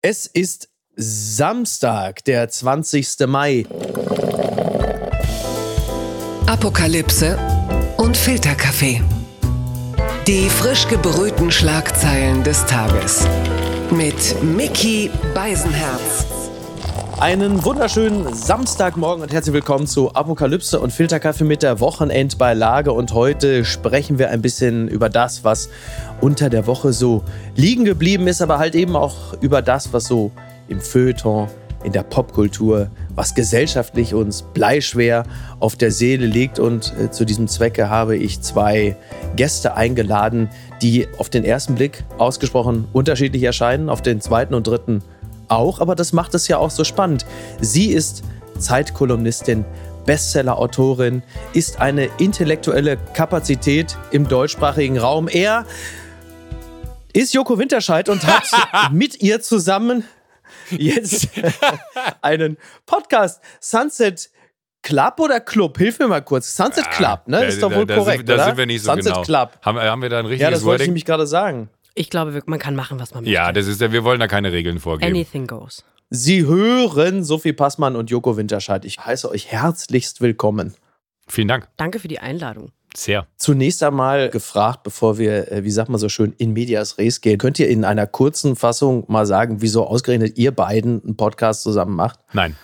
[0.00, 3.26] Es ist Samstag, der 20.
[3.26, 3.66] Mai.
[6.46, 7.36] Apokalypse
[7.96, 9.02] und Filterkaffee.
[10.28, 13.26] Die frisch gebrühten Schlagzeilen des Tages.
[13.90, 16.37] Mit Mickey Beisenherz.
[17.20, 22.92] Einen wunderschönen Samstagmorgen und herzlich willkommen zu Apokalypse und Filterkaffee mit der Wochenendbeilage.
[22.92, 25.68] Und heute sprechen wir ein bisschen über das, was
[26.20, 27.24] unter der Woche so
[27.56, 30.30] liegen geblieben ist, aber halt eben auch über das, was so
[30.68, 31.48] im Feuilleton,
[31.82, 35.24] in der Popkultur, was gesellschaftlich uns bleischwer
[35.58, 36.60] auf der Seele liegt.
[36.60, 38.94] Und äh, zu diesem Zwecke habe ich zwei
[39.34, 40.50] Gäste eingeladen,
[40.82, 45.02] die auf den ersten Blick ausgesprochen unterschiedlich erscheinen, auf den zweiten und dritten
[45.48, 47.26] auch, aber das macht es ja auch so spannend.
[47.60, 48.22] Sie ist
[48.58, 49.64] Zeitkolumnistin,
[50.06, 55.28] Bestseller-Autorin, ist eine intellektuelle Kapazität im deutschsprachigen Raum.
[55.28, 55.66] Er
[57.12, 58.44] ist Joko Winterscheid und hat
[58.92, 60.04] mit ihr zusammen
[60.70, 61.28] jetzt
[62.22, 64.30] einen Podcast Sunset
[64.82, 65.76] Club oder Club?
[65.76, 66.54] Hilf mir mal kurz.
[66.54, 67.40] Sunset Ah, Club, ne?
[67.40, 68.44] da- ist doch da- wohl da korrekt, sind, da oder?
[68.44, 69.24] sind wir nicht so Sunset genau.
[69.24, 69.58] Club.
[69.62, 71.68] Haben, haben wir da ein richtiges Ja, das wollte ich nämlich gerade sagen.
[71.98, 73.34] Ich glaube, man kann machen, was man möchte.
[73.34, 75.10] Ja, das ist ja, wir wollen da keine Regeln vorgeben.
[75.10, 75.84] Anything goes.
[76.10, 78.84] Sie hören Sophie Passmann und Joko Winterscheid.
[78.84, 80.74] Ich heiße euch herzlichst willkommen.
[81.26, 81.66] Vielen Dank.
[81.76, 82.70] Danke für die Einladung.
[82.96, 83.26] Sehr.
[83.36, 87.36] Zunächst einmal gefragt, bevor wir, äh, wie sagt man so schön, in medias res gehen,
[87.36, 91.96] könnt ihr in einer kurzen Fassung mal sagen, wieso ausgerechnet ihr beiden einen Podcast zusammen
[91.96, 92.20] macht?
[92.32, 92.56] Nein.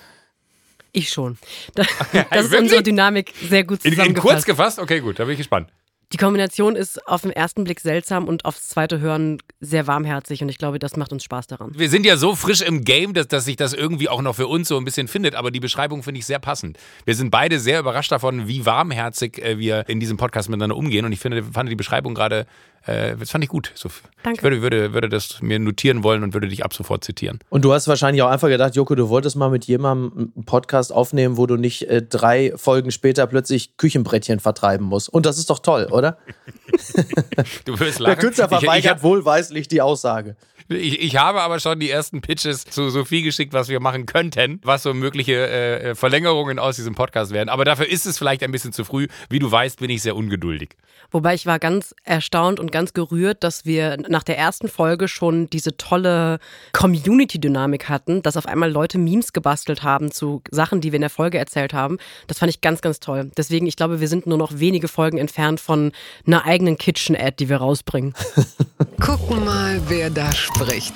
[0.92, 1.38] Ich schon.
[1.74, 2.60] Da, das ist wirklich?
[2.60, 4.32] unsere Dynamik sehr gut In, in zusammengefasst.
[4.32, 4.78] kurz gefasst?
[4.78, 5.68] Okay, gut, da bin ich gespannt.
[6.14, 10.48] Die Kombination ist auf den ersten Blick seltsam und aufs zweite Hören sehr warmherzig und
[10.48, 11.72] ich glaube, das macht uns Spaß daran.
[11.74, 14.46] Wir sind ja so frisch im Game, dass, dass sich das irgendwie auch noch für
[14.46, 16.78] uns so ein bisschen findet, aber die Beschreibung finde ich sehr passend.
[17.04, 21.04] Wir sind beide sehr überrascht davon, wie warmherzig äh, wir in diesem Podcast miteinander umgehen
[21.04, 22.46] und ich finde, fand die Beschreibung gerade,
[22.86, 23.70] äh, das fand ich gut.
[23.74, 23.88] So,
[24.22, 24.38] Danke.
[24.38, 27.38] Ich würde, würde, würde das mir notieren wollen und würde dich ab sofort zitieren.
[27.50, 30.92] Und du hast wahrscheinlich auch einfach gedacht, Joko, du wolltest mal mit jemandem einen Podcast
[30.92, 35.08] aufnehmen, wo du nicht äh, drei Folgen später plötzlich Küchenbrettchen vertreiben musst.
[35.08, 36.18] Und das ist doch toll, oder?
[37.64, 38.18] Du wirst Der lachen.
[38.20, 40.36] Künstler Ich- ich, verweigert wohlweislich die Aussage.
[40.68, 44.60] Ich, ich habe aber schon die ersten Pitches zu Sophie geschickt, was wir machen könnten,
[44.62, 47.50] was so mögliche äh, Verlängerungen aus diesem Podcast wären.
[47.50, 49.08] Aber dafür ist es vielleicht ein bisschen zu früh.
[49.28, 50.70] Wie du weißt, bin ich sehr ungeduldig.
[51.10, 55.48] Wobei ich war ganz erstaunt und ganz gerührt, dass wir nach der ersten Folge schon
[55.50, 56.38] diese tolle
[56.72, 61.10] Community-Dynamik hatten, dass auf einmal Leute Memes gebastelt haben zu Sachen, die wir in der
[61.10, 61.98] Folge erzählt haben.
[62.26, 63.30] Das fand ich ganz, ganz toll.
[63.36, 65.92] Deswegen, ich glaube, wir sind nur noch wenige Folgen entfernt von
[66.26, 68.14] einer eigenen Kitchen-Ad, die wir rausbringen.
[69.00, 70.94] Gucken mal, wer da spricht.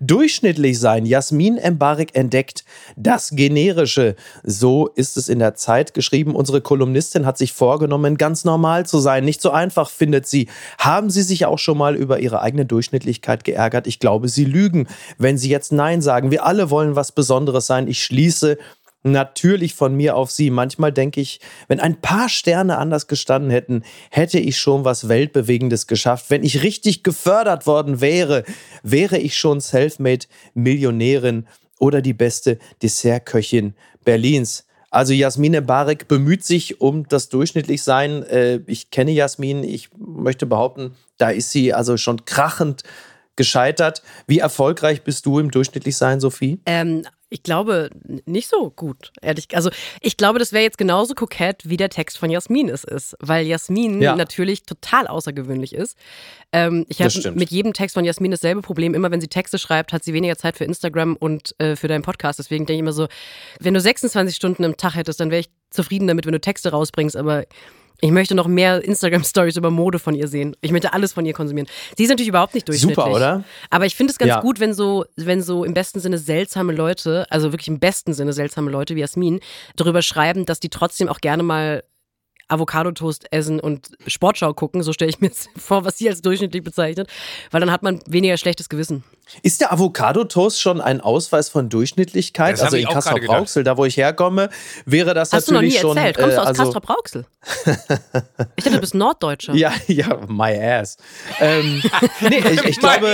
[0.00, 1.04] Durchschnittlich sein.
[1.04, 2.64] Jasmin Embarek entdeckt
[2.96, 4.14] das Generische.
[4.44, 6.34] So ist es in der Zeit geschrieben.
[6.36, 9.24] Unsere Kolumnistin hat sich vorgenommen, ganz normal zu sein.
[9.24, 10.48] Nicht so einfach, findet sie.
[10.78, 13.86] Haben Sie sich auch schon mal über Ihre eigene Durchschnittlichkeit geärgert?
[13.86, 14.86] Ich glaube, Sie lügen,
[15.18, 16.30] wenn Sie jetzt Nein sagen.
[16.30, 17.88] Wir alle wollen was Besonderes sein.
[17.88, 18.56] Ich schließe
[19.02, 20.50] natürlich von mir auf sie.
[20.50, 25.86] Manchmal denke ich, wenn ein paar Sterne anders gestanden hätten, hätte ich schon was Weltbewegendes
[25.86, 26.26] geschafft.
[26.28, 28.44] Wenn ich richtig gefördert worden wäre,
[28.82, 31.46] wäre ich schon Selfmade-Millionärin
[31.78, 34.64] oder die beste Dessertköchin Berlins.
[34.90, 38.22] Also Jasmine Barek bemüht sich um das Durchschnittlichsein.
[38.24, 42.84] Äh, Ich kenne Jasmin, ich möchte behaupten, da ist sie also schon krachend
[43.36, 44.02] gescheitert.
[44.26, 46.60] Wie erfolgreich bist du im Durchschnittlichsein, Sophie?
[46.66, 47.90] Ähm, ich glaube
[48.24, 49.48] nicht so gut, ehrlich.
[49.54, 53.16] Also ich glaube, das wäre jetzt genauso kokett, wie der Text von Jasmin es ist,
[53.20, 54.16] weil Jasmin Ja.
[54.16, 55.96] natürlich total außergewöhnlich ist.
[56.52, 58.94] Ähm, ich habe mit jedem Text von Jasmin dasselbe Problem.
[58.94, 62.02] Immer wenn sie Texte schreibt, hat sie weniger Zeit für Instagram und äh, für deinen
[62.02, 62.38] Podcast.
[62.38, 63.08] Deswegen denke ich immer so,
[63.60, 66.70] wenn du 26 Stunden im Tag hättest, dann wäre ich zufrieden damit, wenn du Texte
[66.70, 67.44] rausbringst, aber
[68.00, 70.54] ich möchte noch mehr Instagram-Stories über Mode von ihr sehen.
[70.60, 71.68] Ich möchte alles von ihr konsumieren.
[71.96, 72.96] Sie ist natürlich überhaupt nicht durchschnittlich.
[73.04, 73.44] Super, oder?
[73.70, 74.40] Aber ich finde es ganz Ja.
[74.40, 78.32] gut, wenn so, wenn so im besten Sinne seltsame Leute, also wirklich im besten Sinne
[78.32, 79.40] seltsame Leute wie Jasmin,
[79.76, 81.82] darüber schreiben, dass die trotzdem auch gerne mal
[82.48, 84.82] Avocado-Toast essen und Sportschau gucken.
[84.82, 87.08] So stelle ich mir jetzt vor, was sie als durchschnittlich bezeichnet.
[87.50, 89.04] Weil dann hat man weniger schlechtes Gewissen.
[89.42, 92.54] Ist der Avocado-Toast schon ein Ausweis von Durchschnittlichkeit?
[92.54, 92.88] Das also in.
[92.88, 94.48] Kassel-Brauxel, da wo ich herkomme,
[94.84, 95.96] wäre das Hast du noch nie natürlich schon.
[95.96, 96.16] erzählt?
[96.16, 97.26] Kommst du äh, aus also, Castrop-Rauxel?
[98.56, 99.54] ich dachte, du bist Norddeutscher.
[99.58, 100.98] Ja, ja, my ass.
[101.40, 101.82] Ähm,
[102.20, 103.08] nee, ich, ich, glaube,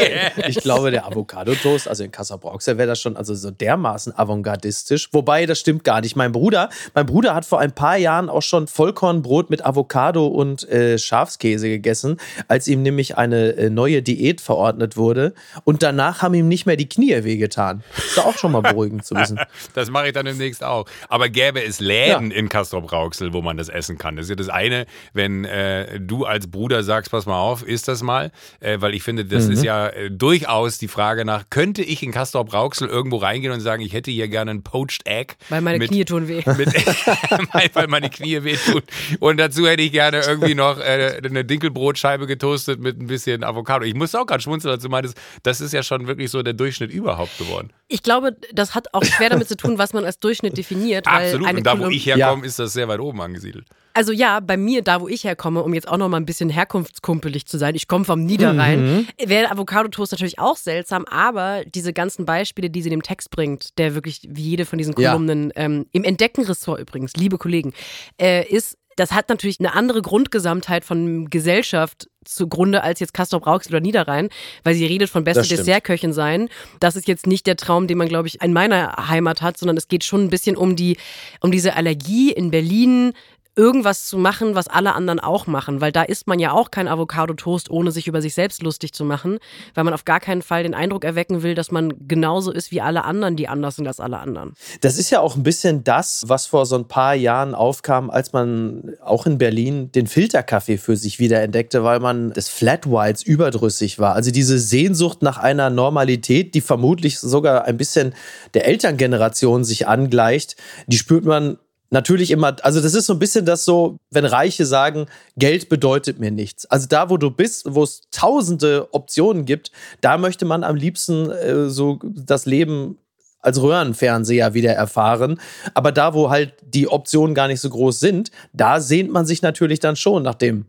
[0.46, 5.08] ich glaube, der Avocado-Toast, also in Kassel-Brauxel, wäre das schon also so dermaßen avantgardistisch.
[5.12, 6.17] Wobei, das stimmt gar nicht.
[6.17, 10.69] Mein Bruder, mein Bruder hat vor ein paar Jahren auch schon Vollkornbrot mit Avocado und
[10.69, 12.19] äh, Schafskäse gegessen,
[12.49, 15.32] als ihm nämlich eine äh, neue Diät verordnet wurde.
[15.64, 17.82] Und danach danach haben ihm nicht mehr die Knie wehgetan.
[17.96, 19.38] Ist doch auch schon mal beruhigend zu wissen.
[19.74, 20.86] Das mache ich dann demnächst auch.
[21.08, 22.36] Aber gäbe es Läden ja.
[22.36, 24.16] in Castrop Rauxel, wo man das essen kann?
[24.16, 27.88] Das ist ja das eine, wenn äh, du als Bruder sagst, pass mal auf, isst
[27.88, 28.30] das mal.
[28.60, 29.52] Äh, weil ich finde, das mhm.
[29.52, 33.60] ist ja äh, durchaus die Frage nach, könnte ich in Castrop Rauxel irgendwo reingehen und
[33.60, 35.34] sagen, ich hätte hier gerne ein Poached Egg?
[35.48, 36.42] Weil meine mit, Knie tun weh.
[36.56, 36.74] Mit,
[37.74, 38.82] weil meine Knie wehtun.
[39.20, 43.84] Und dazu hätte ich gerne irgendwie noch äh, eine Dinkelbrotscheibe getoastet mit ein bisschen Avocado.
[43.84, 46.52] Ich muss auch gerade schmunzeln, als du meintest, das ist ja schon wirklich so der
[46.52, 47.73] Durchschnitt überhaupt geworden.
[47.88, 51.06] Ich glaube, das hat auch schwer damit zu tun, was man als Durchschnitt definiert.
[51.06, 51.50] Absolut.
[51.50, 52.46] Und da, wo ich herkomme, ja.
[52.46, 53.67] ist das sehr weit oben angesiedelt.
[53.96, 56.50] Also ja, bei mir, da wo ich herkomme, um jetzt auch noch mal ein bisschen
[56.50, 59.06] herkunftskumpelig zu sein, ich komme vom Niederrhein, mhm.
[59.25, 63.79] wäre Avocado-Toast natürlich auch seltsam, aber diese ganzen Beispiele, die sie in dem Text bringt,
[63.79, 65.62] der wirklich wie jede von diesen Kolumnen, ja.
[65.62, 67.73] ähm, im Entdecken-Ressort übrigens, liebe Kollegen,
[68.20, 73.72] äh, ist das hat natürlich eine andere Grundgesamtheit von Gesellschaft zugrunde als jetzt Castrop Rauxel
[73.72, 74.28] oder Niederrhein,
[74.62, 76.48] weil sie redet von beste Dessertköchin sein.
[76.80, 79.76] Das ist jetzt nicht der Traum, den man, glaube ich, in meiner Heimat hat, sondern
[79.76, 80.96] es geht schon ein bisschen um die,
[81.40, 83.12] um diese Allergie in Berlin
[83.56, 86.88] irgendwas zu machen, was alle anderen auch machen, weil da isst man ja auch kein
[86.88, 89.38] Avocado-Toast, ohne sich über sich selbst lustig zu machen,
[89.74, 92.80] weil man auf gar keinen Fall den Eindruck erwecken will, dass man genauso ist wie
[92.80, 94.54] alle anderen, die anders sind als alle anderen.
[94.80, 98.32] Das ist ja auch ein bisschen das, was vor so ein paar Jahren aufkam, als
[98.32, 103.98] man auch in Berlin den Filterkaffee für sich wiederentdeckte, weil man des Flat Whites überdrüssig
[103.98, 104.14] war.
[104.14, 108.14] Also diese Sehnsucht nach einer Normalität, die vermutlich sogar ein bisschen
[108.54, 111.58] der Elterngeneration sich angleicht, die spürt man
[111.90, 116.19] natürlich immer, also das ist so ein bisschen das so, wenn Reiche sagen, Geld bedeutet
[116.19, 116.66] mir nichts.
[116.66, 119.70] Also da, wo du bist, wo es tausende Optionen gibt,
[120.00, 122.98] da möchte man am liebsten äh, so das Leben
[123.40, 125.40] als Röhrenfernseher wieder erfahren.
[125.75, 129.42] Aber da, wo halt die Optionen gar nicht so groß sind, da sehnt man sich
[129.42, 130.66] natürlich dann schon nach dem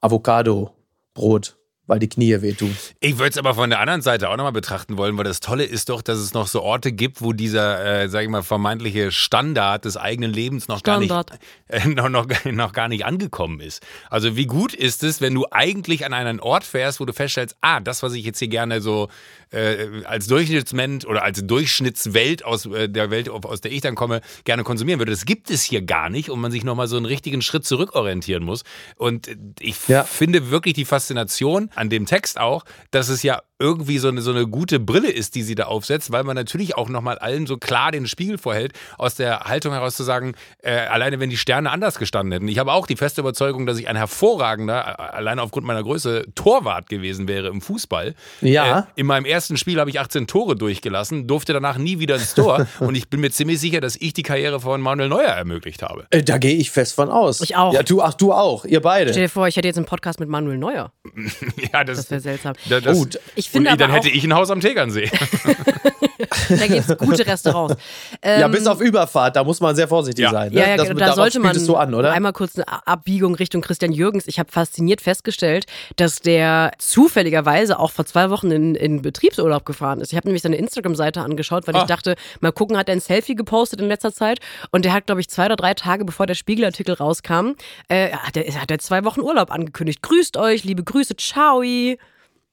[0.00, 2.76] Avocado-Brot weil die Knie wehtun.
[3.00, 5.64] Ich würde es aber von der anderen Seite auch nochmal betrachten wollen, weil das Tolle
[5.64, 9.12] ist doch, dass es noch so Orte gibt, wo dieser, äh, sag ich mal, vermeintliche
[9.12, 11.30] Standard des eigenen Lebens noch Standard.
[11.68, 13.82] gar nicht, äh, noch, noch, noch gar nicht angekommen ist.
[14.10, 17.56] Also wie gut ist es, wenn du eigentlich an einen Ort fährst, wo du feststellst,
[17.60, 19.08] ah, das, was ich jetzt hier gerne so
[19.50, 24.20] äh, als Durchschnittsmensch oder als Durchschnittswelt aus äh, der Welt, aus der ich dann komme,
[24.44, 25.12] gerne konsumieren würde.
[25.12, 28.42] Das gibt es hier gar nicht und man sich nochmal so einen richtigen Schritt zurückorientieren
[28.42, 28.64] muss.
[28.96, 29.30] Und
[29.60, 30.02] ich ja.
[30.04, 34.32] finde wirklich die Faszination an dem Text auch, dass es ja irgendwie so eine, so
[34.32, 37.56] eine gute Brille ist, die sie da aufsetzt, weil man natürlich auch nochmal allen so
[37.56, 41.70] klar den Spiegel vorhält, aus der Haltung heraus zu sagen, äh, alleine wenn die Sterne
[41.70, 42.48] anders gestanden hätten.
[42.48, 46.88] Ich habe auch die feste Überzeugung, dass ich ein hervorragender, alleine aufgrund meiner Größe, Torwart
[46.90, 48.14] gewesen wäre im Fußball.
[48.42, 48.80] Ja.
[48.80, 52.34] Äh, in meinem ersten Spiel habe ich 18 Tore durchgelassen, durfte danach nie wieder ins
[52.34, 55.82] Tor und ich bin mir ziemlich sicher, dass ich die Karriere von Manuel Neuer ermöglicht
[55.82, 56.06] habe.
[56.10, 57.40] Äh, da gehe ich fest von aus.
[57.40, 57.72] Ich auch.
[57.72, 59.10] Ja, du, ach, du auch, ihr beide.
[59.12, 60.92] Stell dir vor, ich hätte jetzt einen Podcast mit Manuel Neuer.
[61.72, 62.54] ja, das, das wäre seltsam.
[62.68, 65.10] Das, das, oh, ich finde und dann hätte ich ein Haus am Tegernsee.
[66.48, 67.76] da gibt es gute Restaurants.
[68.22, 70.30] Ähm, ja, bis auf Überfahrt, da muss man sehr vorsichtig ja.
[70.30, 70.52] sein.
[70.52, 70.60] Ne?
[70.60, 72.12] Ja, ja, das, da sollte man so an, oder?
[72.12, 74.26] einmal kurz eine Abbiegung Richtung Christian Jürgens.
[74.26, 80.00] Ich habe fasziniert festgestellt, dass der zufälligerweise auch vor zwei Wochen in, in Betriebsurlaub gefahren
[80.00, 80.12] ist.
[80.12, 81.80] Ich habe nämlich seine Instagram-Seite angeschaut, weil oh.
[81.80, 84.40] ich dachte, mal gucken, hat er ein Selfie gepostet in letzter Zeit
[84.70, 87.52] und der hat, glaube ich, zwei oder drei Tage bevor der Spiegelartikel rauskam,
[87.88, 90.02] äh, hat, er, hat er zwei Wochen Urlaub angekündigt.
[90.02, 91.62] Grüßt euch, liebe Grüße, ciao.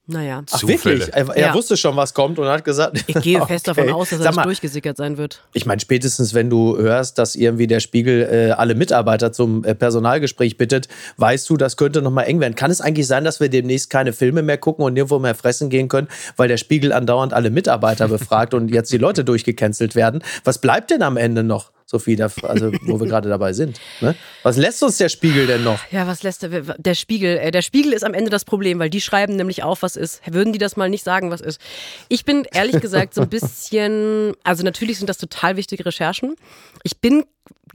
[0.06, 0.42] Naja.
[0.50, 1.08] Ach, wirklich?
[1.12, 1.54] Er, er ja.
[1.54, 3.02] wusste schon, was kommt und hat gesagt.
[3.06, 3.54] Ich gehe okay.
[3.54, 5.40] fest davon aus, dass er mal, durchgesickert sein wird.
[5.54, 9.74] Ich meine, spätestens, wenn du hörst, dass irgendwie der Spiegel äh, alle Mitarbeiter zum äh,
[9.74, 12.54] Personalgespräch bittet, weißt du, das könnte nochmal eng werden.
[12.54, 15.70] Kann es eigentlich sein, dass wir demnächst keine Filme mehr gucken und nirgendwo mehr fressen
[15.70, 20.22] gehen können, weil der Spiegel andauernd alle Mitarbeiter befragt und jetzt die Leute durchgecancelt werden?
[20.44, 21.73] Was bleibt denn am Ende noch?
[21.86, 23.80] Sophie, also wo wir gerade dabei sind.
[24.00, 24.14] Ne?
[24.42, 25.80] Was lässt uns der Spiegel denn noch?
[25.90, 27.36] Ja, was lässt der, der Spiegel?
[27.38, 30.20] Äh, der Spiegel ist am Ende das Problem, weil die schreiben nämlich auf, was ist.
[30.30, 31.60] Würden die das mal nicht sagen, was ist?
[32.08, 36.36] Ich bin ehrlich gesagt so ein bisschen, also natürlich sind das total wichtige Recherchen.
[36.82, 37.24] Ich bin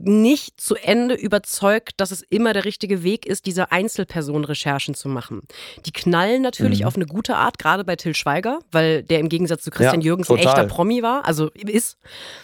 [0.02, 5.42] nicht zu Ende überzeugt, dass es immer der richtige Weg ist, diese Einzelperson-Recherchen zu machen.
[5.84, 6.86] Die knallen natürlich mhm.
[6.86, 10.06] auf eine gute Art, gerade bei Till Schweiger, weil der im Gegensatz zu Christian ja,
[10.06, 11.98] Jürgens ein echter Promi war, also ist,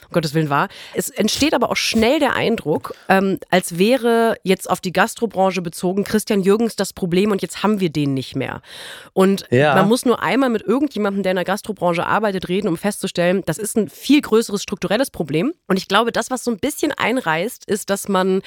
[0.06, 0.68] um Gottes Willen war.
[0.94, 6.04] Es entsteht aber auch schnell der Eindruck, ähm, als wäre jetzt auf die Gastrobranche bezogen
[6.04, 8.62] Christian Jürgens das Problem und jetzt haben wir den nicht mehr.
[9.12, 9.74] Und ja.
[9.74, 13.58] man muss nur einmal mit irgendjemandem, der in der Gastrobranche arbeitet, reden, um festzustellen, das
[13.58, 15.52] ist ein viel größeres strukturelles Problem.
[15.66, 18.42] Und ich glaube, das, was so ein bisschen einreißt, ist, dass man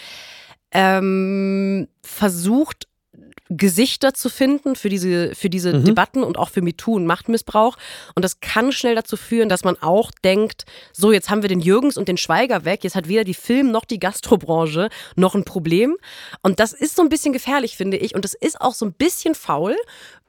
[0.71, 2.87] ähm, versucht,
[3.49, 5.85] Gesichter zu finden für diese, für diese Mhm.
[5.85, 7.77] Debatten und auch für MeToo und Machtmissbrauch.
[8.15, 11.59] Und das kann schnell dazu führen, dass man auch denkt, so, jetzt haben wir den
[11.59, 15.43] Jürgens und den Schweiger weg, jetzt hat weder die Film- noch die Gastrobranche noch ein
[15.45, 15.97] Problem.
[16.41, 18.15] Und das ist so ein bisschen gefährlich, finde ich.
[18.15, 19.75] Und es ist auch so ein bisschen faul.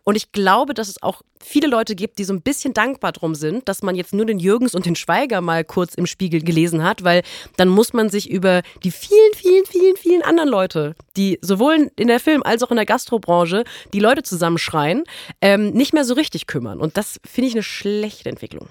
[0.03, 3.35] Und ich glaube, dass es auch viele Leute gibt, die so ein bisschen dankbar drum
[3.35, 6.83] sind, dass man jetzt nur den Jürgens und den Schweiger mal kurz im Spiegel gelesen
[6.83, 7.23] hat, weil
[7.59, 12.09] dann muss man sich über die vielen, vielen, vielen, vielen anderen Leute, die sowohl in
[12.09, 15.05] der Film- als auch in der Gastrobranche die Leute zusammenschreien,
[15.43, 16.81] ähm, nicht mehr so richtig kümmern.
[16.81, 18.69] Und das finde ich eine schlechte Entwicklung.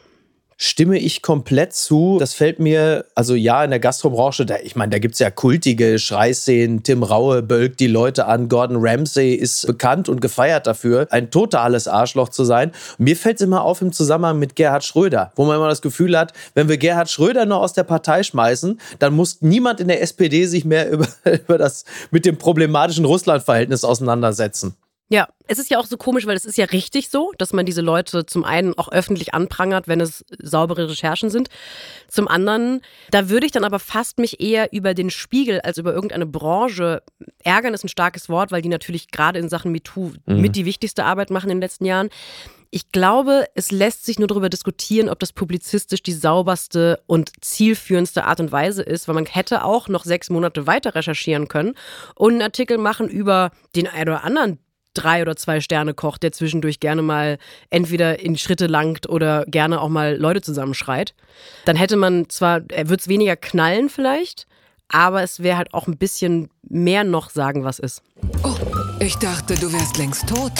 [0.62, 2.18] Stimme ich komplett zu.
[2.20, 5.32] Das fällt mir, also ja, in der Gastrobranche, da, ich meine, da gibt es ja
[5.32, 6.84] kultige Schreiszenen.
[6.84, 8.50] Tim Raue bölkt die Leute an.
[8.50, 12.74] Gordon Ramsay ist bekannt und gefeiert dafür, ein totales Arschloch zu sein.
[12.98, 16.18] Mir fällt es immer auf im Zusammenhang mit Gerhard Schröder, wo man immer das Gefühl
[16.18, 20.02] hat, wenn wir Gerhard Schröder nur aus der Partei schmeißen, dann muss niemand in der
[20.02, 24.76] SPD sich mehr über, über das mit dem problematischen Russland-Verhältnis auseinandersetzen.
[25.12, 27.66] Ja, es ist ja auch so komisch, weil es ist ja richtig so, dass man
[27.66, 31.50] diese Leute zum einen auch öffentlich anprangert, wenn es saubere Recherchen sind.
[32.08, 35.96] Zum anderen, da würde ich dann aber fast mich eher über den Spiegel als über
[35.96, 37.02] irgendeine Branche
[37.44, 41.06] ärgern, ist ein starkes Wort, weil die natürlich gerade in Sachen MeToo mit die wichtigste
[41.06, 42.10] Arbeit machen in den letzten Jahren.
[42.70, 48.26] Ich glaube, es lässt sich nur darüber diskutieren, ob das publizistisch die sauberste und zielführendste
[48.26, 51.74] Art und Weise ist, weil man hätte auch noch sechs Monate weiter recherchieren können
[52.14, 54.60] und einen Artikel machen über den einen oder anderen
[54.94, 57.38] drei oder zwei Sterne Koch, der zwischendurch gerne mal
[57.70, 61.14] entweder in Schritte langt oder gerne auch mal Leute zusammenschreit.
[61.66, 64.48] Dann hätte man zwar, er wird es weniger knallen vielleicht,
[64.90, 68.02] aber es wäre halt auch ein bisschen mehr noch sagen, was ist.
[68.44, 68.56] Oh,
[69.00, 70.54] ich dachte, du wärst längst tot.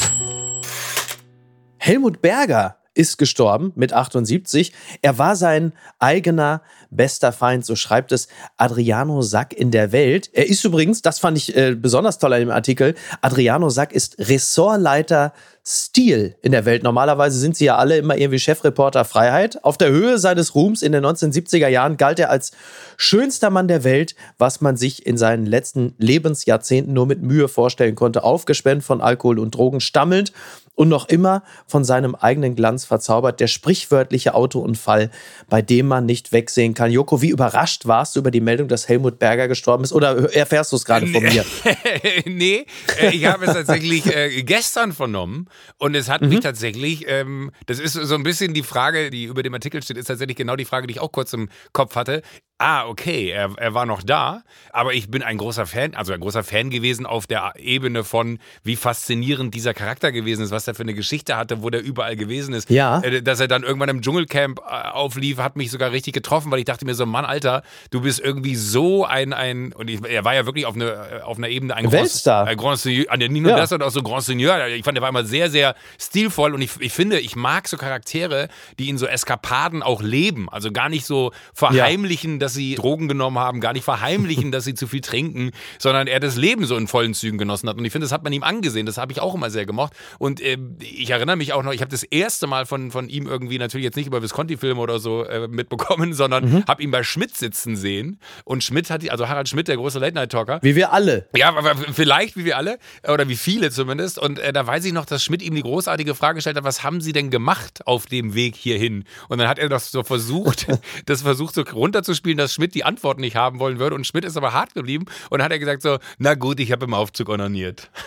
[1.78, 4.74] Helmut Berger ist gestorben mit 78.
[5.02, 8.28] Er war sein eigener bester Feind, so schreibt es
[8.58, 10.30] Adriano Sack in der Welt.
[10.34, 14.18] Er ist übrigens, das fand ich äh, besonders toll an dem Artikel, Adriano Sack ist
[14.20, 15.32] Ressortleiter
[15.72, 16.82] Stil in der Welt.
[16.84, 19.64] Normalerweise sind sie ja alle immer irgendwie Chefreporter Freiheit.
[19.64, 22.52] Auf der Höhe seines Ruhms in den 1970er Jahren galt er als
[22.98, 27.94] schönster Mann der Welt, was man sich in seinen letzten Lebensjahrzehnten nur mit Mühe vorstellen
[27.94, 28.24] konnte.
[28.24, 30.34] Aufgespennt von Alkohol und Drogen, stammelnd
[30.80, 33.42] und noch immer von seinem eigenen Glanz verzaubert.
[33.42, 35.12] Der sprichwörtliche Autounfall,
[35.50, 36.90] bei dem man nicht wegsehen kann.
[36.90, 39.92] Joko, wie überrascht warst du über die Meldung, dass Helmut Berger gestorben ist?
[39.92, 41.44] Oder erfährst du es gerade von mir?
[42.26, 42.66] nee,
[42.98, 47.80] äh, ich habe es tatsächlich äh, gestern vernommen und es hat mich tatsächlich, ähm, das
[47.80, 50.64] ist so ein bisschen die Frage, die über dem Artikel steht, ist tatsächlich genau die
[50.64, 52.22] Frage, die ich auch kurz im Kopf hatte.
[52.62, 56.20] Ah, okay, er, er war noch da, aber ich bin ein großer Fan, also ein
[56.20, 60.76] großer Fan gewesen auf der Ebene von, wie faszinierend dieser Charakter gewesen ist, was er
[60.76, 62.70] für eine Geschichte hatte, wo der überall gewesen ist.
[62.70, 63.00] Ja.
[63.00, 66.60] Äh, Dass er dann irgendwann im Dschungelcamp äh, auflief, hat mich sogar richtig getroffen, weil
[66.60, 70.26] ich dachte mir so, Mann, Alter, du bist irgendwie so ein, ein und ich, er
[70.26, 72.44] war ja wirklich auf, eine, auf einer Ebene ein Weltstar.
[72.44, 73.56] Grand, ein Grand Seigneur, nicht nur Ja.
[73.58, 74.68] das, sondern auch so Grand Seigneur.
[74.68, 77.78] Ich fand, er war immer sehr, sehr stilvoll und ich, ich finde, ich mag so
[77.78, 78.50] Charaktere,
[78.80, 80.50] die in so Eskapaden auch leben.
[80.50, 84.74] Also gar nicht so verheimlichen, dass sie Drogen genommen haben, gar nicht verheimlichen, dass sie
[84.74, 87.78] zu viel trinken, sondern er das Leben so in vollen Zügen genossen hat.
[87.78, 88.86] Und ich finde, das hat man ihm angesehen.
[88.86, 89.94] Das habe ich auch immer sehr gemocht.
[90.18, 93.28] Und äh, ich erinnere mich auch noch, ich habe das erste Mal von, von ihm
[93.28, 96.64] irgendwie natürlich jetzt nicht über Visconti-Filme oder so äh, mitbekommen, sondern Mhm.
[96.68, 98.20] habe ihn bei Schmidt sitzen sehen.
[98.46, 101.28] Und Schmidt hat, die- also Harald Schmidt, der große Late-Night-Talker, Wie wir alle.
[101.36, 104.18] ja, aber vielleicht wie wir alle oder wie viele zumindest.
[104.20, 106.84] Und äh, da weiß ich noch, dass Schmidt ihm die großartige Frage gestellt hat: Was
[106.84, 109.04] haben Sie denn gemacht auf dem Weg hierhin?
[109.28, 110.68] Und dann hat er das so versucht,
[111.06, 113.96] das versucht so runterzuspielen, dass Schmidt die Antwort nicht haben wollen würde.
[113.96, 116.86] Und Schmidt ist aber hart geblieben und hat er gesagt so: Na gut, ich habe
[116.86, 117.90] im Aufzug onaniert.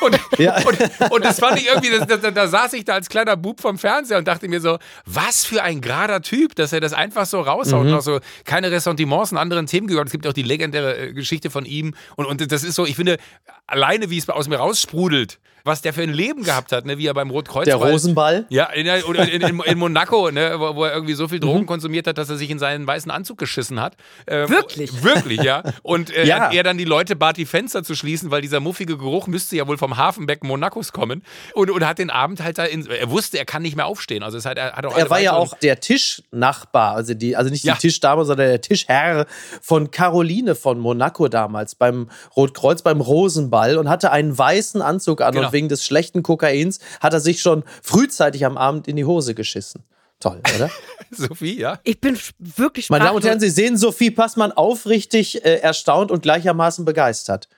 [0.00, 0.56] Und, Ja.
[0.64, 3.60] und, und das fand ich irgendwie, das, da, da saß ich da als kleiner Bub
[3.60, 7.26] vom Fernseher und dachte mir so, was für ein gerader Typ, dass er das einfach
[7.26, 10.06] so raushaut und auch so keine Ressentiments in anderen Themen gehört.
[10.06, 12.96] Es gibt auch die legendäre äh, Geschichte von ihm und, und das ist so, ich
[12.96, 13.18] finde,
[13.66, 17.06] alleine wie es aus mir raussprudelt, was der für ein Leben gehabt hat, ne, wie
[17.06, 18.46] er beim Rotkreuz Der Rosenball.
[18.48, 21.42] ja, in, in, in, in Monaco, ne, wo, wo er irgendwie so viel Mhm.
[21.42, 23.96] Drogen konsumiert hat, dass er sich in seinen weißen Anzug geschissen hat.
[24.26, 25.02] Ähm, Wirklich?
[25.02, 25.62] Wirklich, ja.
[25.82, 26.50] Und äh, Ja.
[26.52, 29.66] er dann die Leute bat, die Fenster zu schließen, weil dieser muffige Geruch müsste ja
[29.66, 31.22] wohl vom Hafenbecken Monacos kommen.
[31.54, 34.22] Und, und hat den Abend halt da in, er wusste, er kann nicht mehr aufstehen.
[34.22, 37.50] Also es hat, er hat auch Er war ja auch der Tischnachbar, also, die, also
[37.50, 37.74] nicht Ja.
[37.74, 39.26] die Tischdame, sondern der Tischherr
[39.60, 45.32] von Caroline von Monaco damals beim Rotkreuz, beim Rosenball und hatte einen weißen Anzug an
[45.34, 45.46] Genau.
[45.46, 49.34] und wegen des schlechten Kokains hat er sich schon frühzeitig am Abend in die Hose
[49.34, 49.82] geschissen.
[50.22, 50.70] Toll, oder?
[51.10, 51.80] Sophie, ja.
[51.82, 53.40] Ich bin wirklich Meine Damen und Herren.
[53.40, 57.48] Sie sehen Sophie Passmann aufrichtig äh, erstaunt und gleichermaßen begeistert.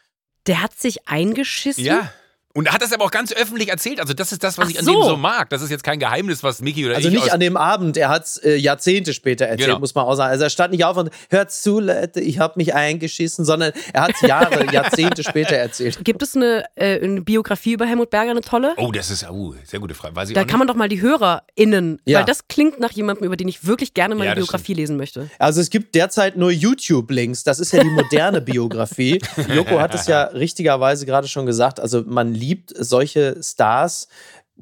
[0.46, 1.84] Der hat sich eingeschissen.
[1.84, 2.10] Ja.
[2.56, 3.98] Und er hat das aber auch ganz öffentlich erzählt.
[3.98, 4.92] Also das ist das, was Ach ich an so.
[4.92, 5.50] dem so mag.
[5.50, 7.96] Das ist jetzt kein Geheimnis, was Mickey oder Also ich nicht aus an dem Abend,
[7.96, 9.80] er hat es äh, Jahrzehnte später erzählt, Genau.
[9.80, 10.30] muss man auch sagen.
[10.30, 14.02] Also er stand nicht auf und hört zu, Leute, ich habe mich eingeschissen, sondern er
[14.02, 15.98] hat es Jahre, Jahrzehnte später erzählt.
[16.04, 18.74] Gibt es eine, äh, eine Biografie über Helmut Berger, eine tolle?
[18.76, 20.14] Oh, das ist oh, sehr gute Frage.
[20.14, 22.18] Weiß ich Da kann man doch mal die HörerInnen, Ja.
[22.20, 25.28] weil das klingt nach jemandem, über den ich wirklich gerne mal Ja, Biografie lesen möchte.
[25.40, 27.42] Also es gibt derzeit nur YouTube-Links.
[27.42, 29.20] Das ist ja die moderne Biografie.
[29.54, 31.80] Joko hat es ja richtigerweise gerade schon gesagt.
[31.80, 34.08] Also man liebt solche Stars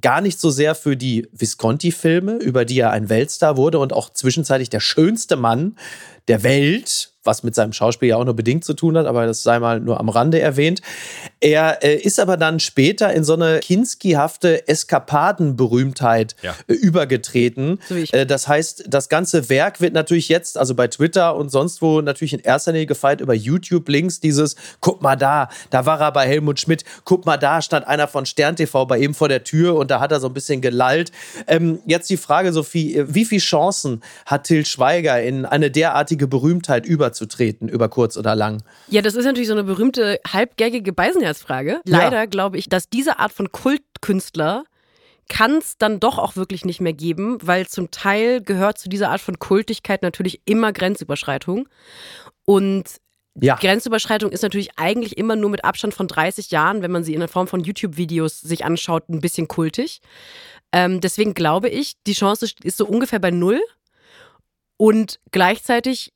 [0.00, 4.10] gar nicht so sehr für die Visconti-Filme, über die er ein Weltstar wurde und auch
[4.10, 5.76] zwischenzeitlich der schönste Mann
[6.28, 9.42] der Welt, was mit seinem Schauspiel ja auch nur bedingt zu tun hat, aber das
[9.44, 10.80] sei mal nur am Rande erwähnt.
[11.40, 16.54] Er äh, ist aber dann später in so eine Kinski-hafte Eskapadenberühmtheit Ja.
[16.66, 17.78] äh, übergetreten.
[17.88, 17.94] So.
[17.94, 22.00] Äh, das heißt, das ganze Werk wird natürlich jetzt, also bei Twitter und sonst wo,
[22.00, 24.20] natürlich in erster Linie gefeiert über YouTube-Links.
[24.20, 28.08] Dieses, guck mal da, da war er bei Helmut Schmidt, guck mal da, stand einer
[28.08, 30.60] von Stern TV bei ihm vor der Tür und da hat er so ein bisschen
[30.60, 31.12] gelallt.
[31.46, 36.11] Ähm, jetzt die Frage, Sophie, äh, wie viele Chancen hat Till Schweiger in eine derartige
[36.16, 38.62] Berühmtheit überzutreten, über kurz oder lang?
[38.88, 41.80] Ja, das ist natürlich so eine berühmte, halbgängige Beisenherz-Frage.
[41.84, 44.64] Leider glaube ich, dass diese Art von Kultkünstler
[45.28, 49.10] kann es dann doch auch wirklich nicht mehr geben, weil zum Teil gehört zu dieser
[49.10, 51.68] Art von Kultigkeit natürlich immer Grenzüberschreitung.
[52.44, 52.84] Und
[53.40, 53.54] Ja.
[53.54, 57.20] Grenzüberschreitung ist natürlich eigentlich immer nur mit Abstand von 30 Jahren, wenn man sie in
[57.20, 60.00] der Form von YouTube-Videos sich anschaut, ein bisschen kultig.
[60.72, 63.60] Ähm, deswegen glaube ich, die Chance ist so ungefähr bei null.
[64.82, 66.12] Und gleichzeitig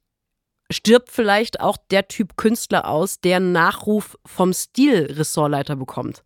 [0.73, 6.25] stirbt vielleicht auch der Typ Künstler aus, der einen Nachruf vom Stil-Ressortleiter bekommt.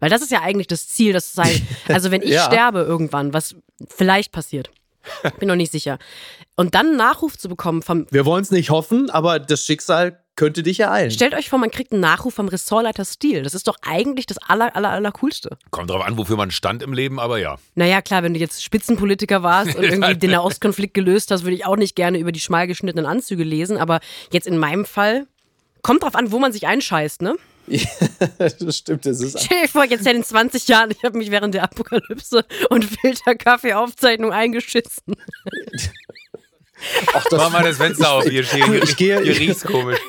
[0.00, 1.62] Weil das ist ja eigentlich das Ziel, das sei.
[1.88, 2.46] Also wenn ich Ja.
[2.46, 3.54] sterbe irgendwann, was
[3.88, 4.70] vielleicht passiert,
[5.38, 5.98] bin noch nicht sicher.
[6.56, 10.18] Und dann einen Nachruf zu bekommen vom Wir wollen es nicht hoffen, aber das Schicksal
[10.38, 11.10] könnte dich ereilen.
[11.10, 13.42] Stellt euch vor, man kriegt einen Nachruf vom Ressortleiter Stil.
[13.42, 15.58] Das ist doch eigentlich das aller, aller, aller coolste.
[15.72, 17.58] Kommt drauf an, wofür man stand im Leben, aber ja.
[17.74, 21.66] Naja, klar, wenn du jetzt Spitzenpolitiker warst und irgendwie den Nahostkonflikt gelöst hast, würde ich
[21.66, 23.78] auch nicht gerne über die schmal geschnittenen Anzüge lesen.
[23.78, 23.98] Aber
[24.30, 25.26] jetzt in meinem Fall,
[25.82, 27.34] kommt drauf an, wo man sich einscheißt, ne?
[28.38, 31.54] das stimmt, das ist Stell dir vor, jetzt in 20 Jahren, ich habe mich während
[31.54, 35.16] der Apokalypse und Filterkaffee-Aufzeichnung eingeschissen.
[37.14, 39.98] auch das, Mach mal das Fenster auf, hier, hier, Ich gehe- hier riecht's komisch.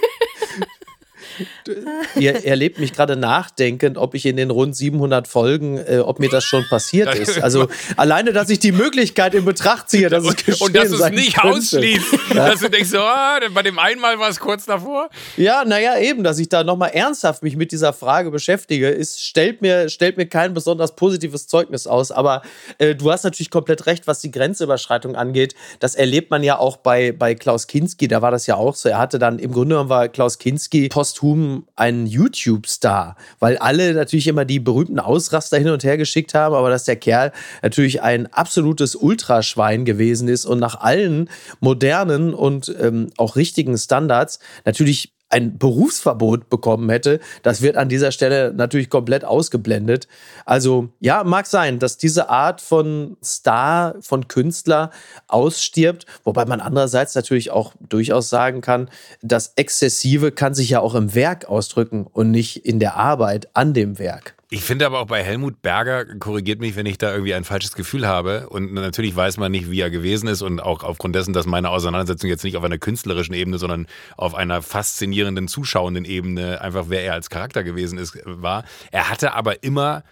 [2.15, 6.29] ihr erlebt mich gerade nachdenkend, ob ich in den rund 700 Folgen, äh, ob mir
[6.29, 7.41] das schon passiert ist.
[7.41, 11.09] Also alleine, dass ich die Möglichkeit in Betracht ziehe, dass es geschehen Und dass es
[11.09, 11.57] nicht könnte.
[11.57, 12.05] ausschließt.
[12.35, 15.09] Dass du denkst, so, ah, bei dem einen Mal war es kurz davor.
[15.37, 19.61] Ja, naja, eben, dass ich da nochmal ernsthaft mich mit dieser Frage beschäftige, ist, stellt,
[19.61, 22.11] mir, stellt mir kein besonders positives Zeugnis aus.
[22.11, 22.41] Aber
[22.77, 25.55] äh, du hast natürlich komplett recht, was die Grenzüberschreitung angeht.
[25.79, 28.89] Das erlebt man ja auch bei, bei Klaus Kinski, da war das ja auch so.
[28.89, 34.27] Er hatte dann, im Grunde genommen war Klaus Kinski posthum ein YouTube-Star, weil alle natürlich
[34.27, 38.31] immer die berühmten Ausraster hin und her geschickt haben, aber dass der Kerl natürlich ein
[38.33, 45.57] absolutes Ultraschwein gewesen ist und nach allen modernen und ähm, auch richtigen Standards natürlich ein
[45.57, 50.07] Berufsverbot bekommen hätte, das wird an dieser Stelle natürlich komplett ausgeblendet.
[50.45, 54.91] Also ja, mag sein, dass diese Art von Star, von Künstler
[55.27, 58.89] ausstirbt, wobei man andererseits natürlich auch durchaus sagen kann,
[59.21, 63.73] das Exzessive kann sich ja auch im Werk ausdrücken und nicht in der Arbeit an
[63.73, 64.38] dem Werk.
[64.51, 67.73] Ich finde aber auch bei Helmut Berger, korrigiert mich, wenn ich da irgendwie ein falsches
[67.73, 68.49] Gefühl habe.
[68.49, 70.41] Und natürlich weiß man nicht, wie er gewesen ist.
[70.41, 73.85] Und auch aufgrund dessen, dass meine Auseinandersetzung jetzt nicht auf einer künstlerischen Ebene, sondern
[74.17, 78.63] auf einer faszinierenden, zuschauenden Ebene, einfach wer er als Charakter gewesen ist, war.
[78.89, 80.03] Er hatte aber immer,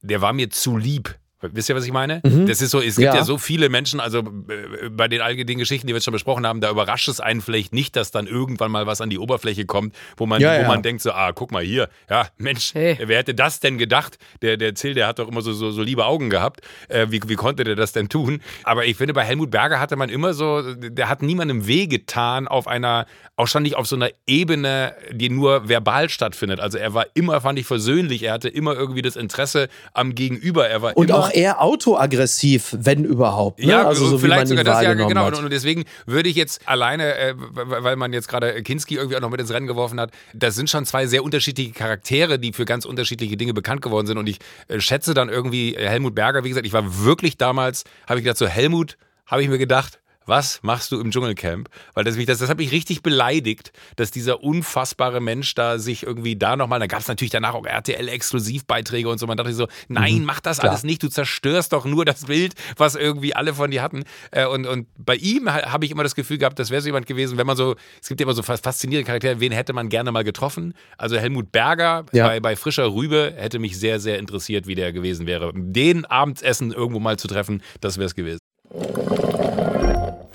[0.00, 1.14] der war mir zu lieb.
[1.42, 2.22] Wisst ihr, was ich meine?
[2.22, 3.14] Das ist so, es gibt Ja.
[3.16, 3.24] ja.
[3.24, 6.46] so viele Menschen, also äh, bei den all den Geschichten, die wir jetzt schon besprochen
[6.46, 9.66] haben, da überrascht es einen vielleicht nicht, dass dann irgendwann mal was an die Oberfläche
[9.66, 10.68] kommt, wo man, Ja, wo ja.
[10.68, 12.98] man denkt so, ah, guck mal hier, ja, Mensch, Hey.
[13.04, 14.18] wer hätte das denn gedacht?
[14.40, 16.62] Der, der Zill, der hat doch immer so, so, so liebe Augen gehabt.
[16.88, 18.40] Äh, wie, wie konnte der das denn tun?
[18.64, 22.48] Aber ich finde, bei Helmut Berger hatte man immer so, der hat niemandem weh getan
[22.48, 26.60] auf einer, auch schon nicht auf so einer Ebene, die nur verbal stattfindet.
[26.60, 28.22] Also er war immer, fand ich, versöhnlich.
[28.22, 30.68] Er hatte immer irgendwie das Interesse am Gegenüber.
[30.68, 33.60] Er war Und immer, auch eher autoaggressiv, wenn überhaupt.
[33.60, 33.66] Ne?
[33.66, 35.24] ja, also so vielleicht sogar das, ja, genau.
[35.24, 35.36] hat.
[35.36, 39.20] Und, und deswegen würde ich jetzt alleine, äh, weil man jetzt gerade Kinski irgendwie auch
[39.20, 42.64] noch mit ins Rennen geworfen hat, das sind schon zwei sehr unterschiedliche Charaktere, die für
[42.64, 44.18] ganz unterschiedliche Dinge bekannt geworden sind.
[44.18, 48.18] Und ich äh, schätze dann irgendwie Helmut Berger, wie gesagt, ich war wirklich damals, habe
[48.18, 51.68] ich gedacht, so Helmut, habe ich mir gedacht, was machst du im Dschungelcamp?
[51.94, 56.02] Weil das, mich, das, das hat mich richtig beleidigt, dass dieser unfassbare Mensch da sich
[56.02, 59.26] irgendwie da nochmal, da gab es natürlich danach auch RTL-Exklusivbeiträge und so.
[59.26, 60.72] Man dachte so, nein, mhm, mach das klar.
[60.72, 64.04] alles nicht, du zerstörst doch nur das Bild, was irgendwie alle von dir hatten.
[64.32, 67.06] Äh, und, und bei ihm habe ich immer das Gefühl gehabt, das wäre so jemand
[67.06, 70.12] gewesen, wenn man so, es gibt ja immer so faszinierende Charaktere, wen hätte man gerne
[70.12, 70.74] mal getroffen?
[70.98, 72.26] Also Helmut Berger ja.
[72.26, 75.52] bei, bei Frischer Rübe hätte mich sehr, sehr interessiert, wie der gewesen wäre.
[75.54, 78.40] Den Abendessen irgendwo mal zu treffen, das wäre es gewesen.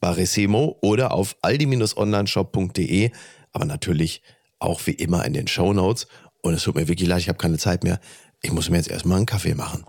[0.00, 3.10] Barissimo oder auf aldi-onlineshop.de,
[3.52, 4.22] aber natürlich
[4.58, 6.06] auch wie immer in den Show Notes.
[6.42, 8.00] Und es tut mir wirklich leid, ich habe keine Zeit mehr.
[8.42, 9.84] Ich muss mir jetzt erstmal einen Kaffee machen.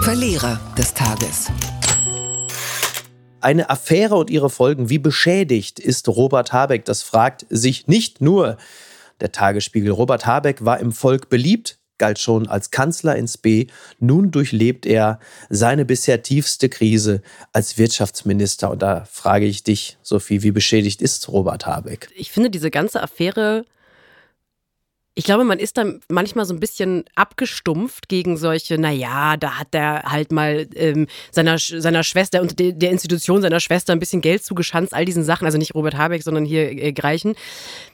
[0.00, 1.50] Verlierer des Tages.
[3.40, 4.90] Eine Affäre und ihre Folgen.
[4.90, 6.84] Wie beschädigt ist Robert Habeck?
[6.84, 8.56] Das fragt sich nicht nur
[9.20, 9.90] der Tagesspiegel.
[9.90, 13.66] Robert Habeck war im Volk beliebt, galt schon als Kanzler ins B.
[13.98, 18.70] Nun durchlebt er seine bisher tiefste Krise als Wirtschaftsminister.
[18.70, 22.08] Und da frage ich dich, Sophie, wie beschädigt ist Robert Habeck?
[22.14, 23.64] Ich finde diese ganze Affäre
[25.18, 29.68] ich glaube, man ist dann manchmal so ein bisschen abgestumpft gegen solche, naja, da hat
[29.74, 34.20] er halt mal ähm, seiner, seiner Schwester und de, der Institution seiner Schwester ein bisschen
[34.20, 37.34] Geld zugeschanzt, all diesen Sachen, also nicht Robert Habeck, sondern hier äh, Greichen.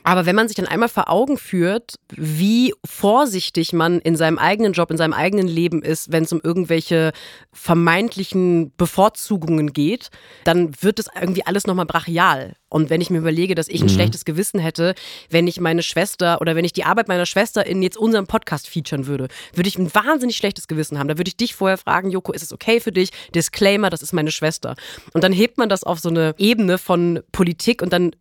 [0.02, 4.72] Aber wenn man sich dann einmal vor Augen führt, wie vorsichtig man in seinem eigenen
[4.72, 7.12] Job, in seinem eigenen Leben ist, wenn es um irgendwelche
[7.52, 10.10] vermeintlichen Bevorzugungen geht,
[10.42, 12.56] dann wird es irgendwie alles nochmal brachial.
[12.72, 13.90] Und wenn ich mir überlege, dass ich ein mhm.
[13.90, 14.94] schlechtes Gewissen hätte,
[15.28, 18.68] wenn ich meine Schwester oder wenn ich die Arbeit meiner Schwester in jetzt unserem Podcast
[18.68, 21.08] featuren würde, würde ich ein wahnsinnig schlechtes Gewissen haben.
[21.08, 23.10] Da würde ich dich vorher fragen, Joko, ist es okay für dich?
[23.34, 24.74] Disclaimer, das ist meine Schwester.
[25.12, 28.12] Und dann hebt man das auf so eine Ebene von Politik und dann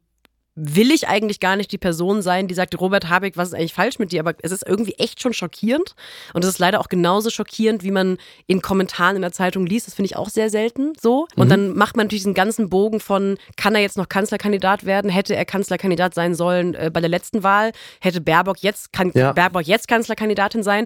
[0.56, 3.74] will ich eigentlich gar nicht die Person sein, die sagt, Robert Habeck, was ist eigentlich
[3.74, 4.20] falsch mit dir?
[4.20, 5.96] Aber es ist irgendwie echt schon schockierend.
[6.34, 9.88] Und es ist leider auch genauso schockierend, wie man in Kommentaren in der Zeitung liest.
[9.88, 11.28] Das finde ich auch sehr selten so.
[11.38, 11.50] Und mhm.
[11.50, 15.10] dann macht man natürlich diesen ganzen Bogen von, kann er jetzt noch Kanzlerkandidat werden?
[15.10, 17.72] Hätte er Kanzlerkandidat sein sollen äh, bei der letzten Wahl?
[18.02, 19.32] Hätte Baerbock jetzt, kann ja.
[19.32, 20.86] Baerbock jetzt Kanzlerkandidatin sein?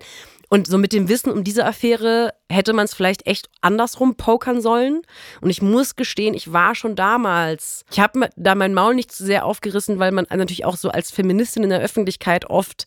[0.49, 4.61] Und so mit dem Wissen um diese Affäre hätte man es vielleicht echt andersrum pokern
[4.61, 5.01] sollen.
[5.41, 9.25] Und ich muss gestehen, ich war schon damals, ich habe da mein Maul nicht zu
[9.25, 12.85] sehr aufgerissen, weil man natürlich auch so als Feministin in der Öffentlichkeit oft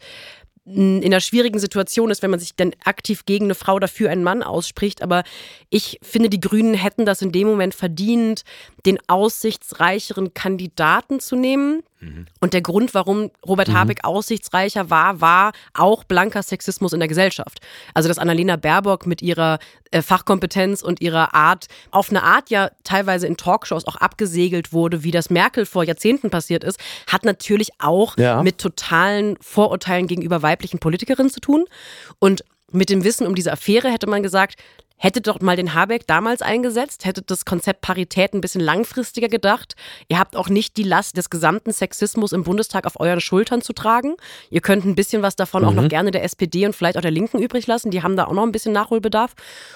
[0.71, 4.11] in einer schwierigen Situation ist, wenn man sich dann aktiv gegen eine Frau oder für
[4.11, 5.03] einen Mann ausspricht.
[5.03, 5.23] Aber
[5.71, 8.43] ich finde, die Grünen hätten das in dem Moment verdient,
[8.85, 11.83] den aussichtsreicheren Kandidaten zu nehmen.
[12.01, 12.27] Mhm.
[12.41, 13.75] Und der Grund, warum Robert mhm.
[13.75, 17.61] Habeck aussichtsreicher war, war auch blanker Sexismus in der Gesellschaft.
[17.95, 19.59] Also, dass Annalena Baerbock mit ihrer
[19.91, 25.03] äh, Fachkompetenz und ihrer Art auf eine Art ja teilweise in Talkshows auch abgesegelt wurde,
[25.03, 28.43] wie das Merkel vor Jahrzehnten passiert ist, hat natürlich auch ja.
[28.43, 31.65] mit totalen Vorurteilen gegenüber weiblichen Politikerinnen zu tun.
[32.19, 34.57] Und mit dem Wissen um diese Affäre hätte man gesagt,
[34.99, 39.75] Hättet doch mal den Habeck damals eingesetzt, hättet das Konzept Parität ein bisschen langfristiger gedacht.
[40.09, 43.73] Ihr habt auch nicht die Last des gesamten Sexismus im Bundestag auf euren Schultern zu
[43.73, 44.17] tragen.
[44.51, 45.69] Ihr könnt ein bisschen was davon mhm.
[45.69, 47.91] auch noch gerne der SPD und vielleicht auch der Linken übrig lassen.
[47.91, 49.35] Die haben da auch noch ein bisschen Nachholbedarf.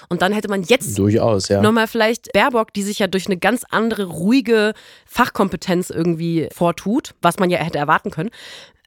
[0.09, 1.61] Und dann hätte man jetzt durchaus ja.
[1.61, 4.73] nochmal vielleicht Baerbock, die sich ja durch eine ganz andere ruhige
[5.05, 8.29] Fachkompetenz irgendwie vortut, was man ja hätte erwarten können,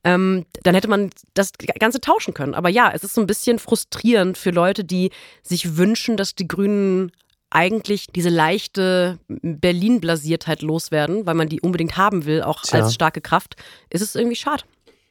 [0.06, 2.54] ähm, dann hätte man das Ganze tauschen können.
[2.54, 5.10] Aber ja, es ist so ein bisschen frustrierend für Leute, die
[5.42, 7.10] sich wünschen, dass die Grünen
[7.50, 12.82] eigentlich diese leichte Berlin-Blasiertheit loswerden, weil man die unbedingt haben will, auch Tja.
[12.82, 13.56] als starke Kraft,
[13.90, 14.62] ist es irgendwie schade.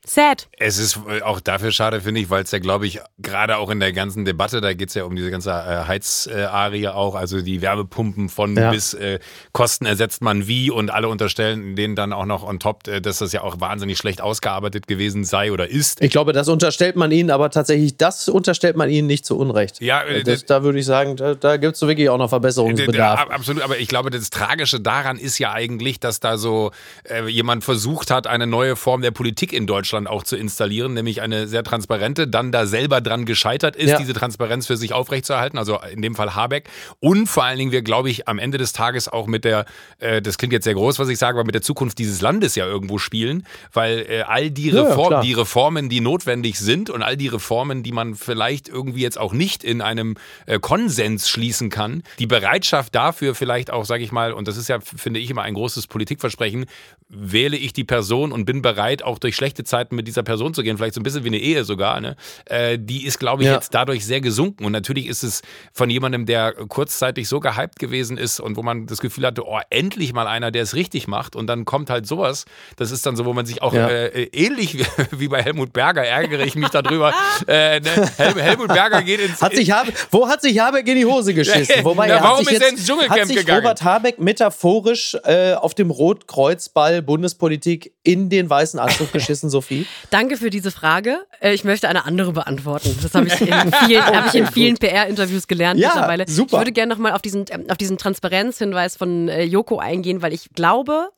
[0.05, 0.47] Sad.
[0.57, 3.69] Es ist äh, auch dafür schade, finde ich, weil es ja, glaube ich, gerade auch
[3.69, 7.41] in der ganzen Debatte, da geht es ja um diese ganze äh, Heizarie auch, also
[7.41, 8.71] die Wärmepumpen von Ja.
[8.71, 9.19] bis äh,
[9.51, 13.17] Kosten ersetzt man wie und alle unterstellen denen dann auch noch on top, äh, dass
[13.17, 16.01] das ja auch wahnsinnig schlecht ausgearbeitet gewesen sei oder ist.
[16.01, 19.81] Ich glaube, das unterstellt man ihnen, aber tatsächlich, das unterstellt man ihnen nicht zu Unrecht.
[19.81, 23.29] Ja, äh, das, da würde ich sagen, da, da gibt es wirklich auch noch Verbesserungsbedarf.
[23.29, 26.71] Absolut, aber ich glaube, das Tragische daran ist ja eigentlich, dass da so
[27.09, 31.21] äh, jemand versucht hat, eine neue Form der Politik in Deutschland auch zu installieren, nämlich
[31.21, 33.97] eine sehr transparente, dann da selber dran gescheitert ist, Ja.
[33.97, 36.69] diese Transparenz für sich aufrechtzuerhalten, also in dem Fall Habeck.
[36.99, 39.65] Und vor allen Dingen wir, glaube ich, am Ende des Tages auch mit der,
[39.99, 42.55] äh, das klingt jetzt sehr groß, was ich sage, aber mit der Zukunft dieses Landes
[42.55, 45.21] ja irgendwo spielen, weil äh, all die, Ja, ja, Reform, klar.
[45.21, 49.33] die Reformen, die notwendig sind und all die Reformen, die man vielleicht irgendwie jetzt auch
[49.33, 50.15] nicht in einem
[50.47, 54.69] äh, Konsens schließen kann, die Bereitschaft dafür vielleicht auch, sage ich mal, und das ist
[54.69, 56.65] ja, finde ich, immer ein großes Politikversprechen,
[57.07, 60.63] wähle ich die Person und bin bereit, auch durch schlechte Zeiten mit dieser Person zu
[60.63, 62.15] gehen, vielleicht so ein bisschen wie eine Ehe sogar, ne?
[62.45, 63.55] äh, die ist, glaube ich, Ja.
[63.55, 64.65] jetzt dadurch sehr gesunken.
[64.65, 65.41] Und natürlich ist es
[65.73, 69.59] von jemandem, der kurzzeitig so gehypt gewesen ist und wo man das Gefühl hatte, oh,
[69.69, 71.35] endlich mal einer, der es richtig macht.
[71.35, 72.45] Und dann kommt halt sowas.
[72.77, 73.87] Das ist dann so, wo man sich auch Ja.
[73.89, 74.85] äh, ähnlich wie,
[75.19, 77.13] wie bei Helmut Berger ärgere ich mich darüber.
[77.47, 77.89] äh, ne?
[78.17, 79.41] Hel Helmut Berger geht ins.
[79.41, 81.75] Hat sich Habe, wo hat sich Habeck in die Hose geschissen?
[81.83, 83.61] Wobei, Na, warum ist er ins Dschungelcamp hat sich gegangen?
[83.63, 89.74] Robert Habeck metaphorisch äh, auf dem Rotkreuzball Bundespolitik in den weißen Anzug geschissen, Sophie?
[90.09, 91.19] Danke für diese Frage.
[91.39, 92.97] Äh, Ich möchte eine andere beantworten.
[93.01, 93.47] Das habe ich in
[93.87, 96.25] vielen, ich in vielen PR-Interviews gelernt Ja, mittlerweile.
[96.27, 96.53] super.
[96.57, 100.33] Ich würde gerne nochmal auf diesen, ähm, auf diesen Transparenzhinweis von äh, Joko eingehen, weil
[100.33, 101.09] ich glaube,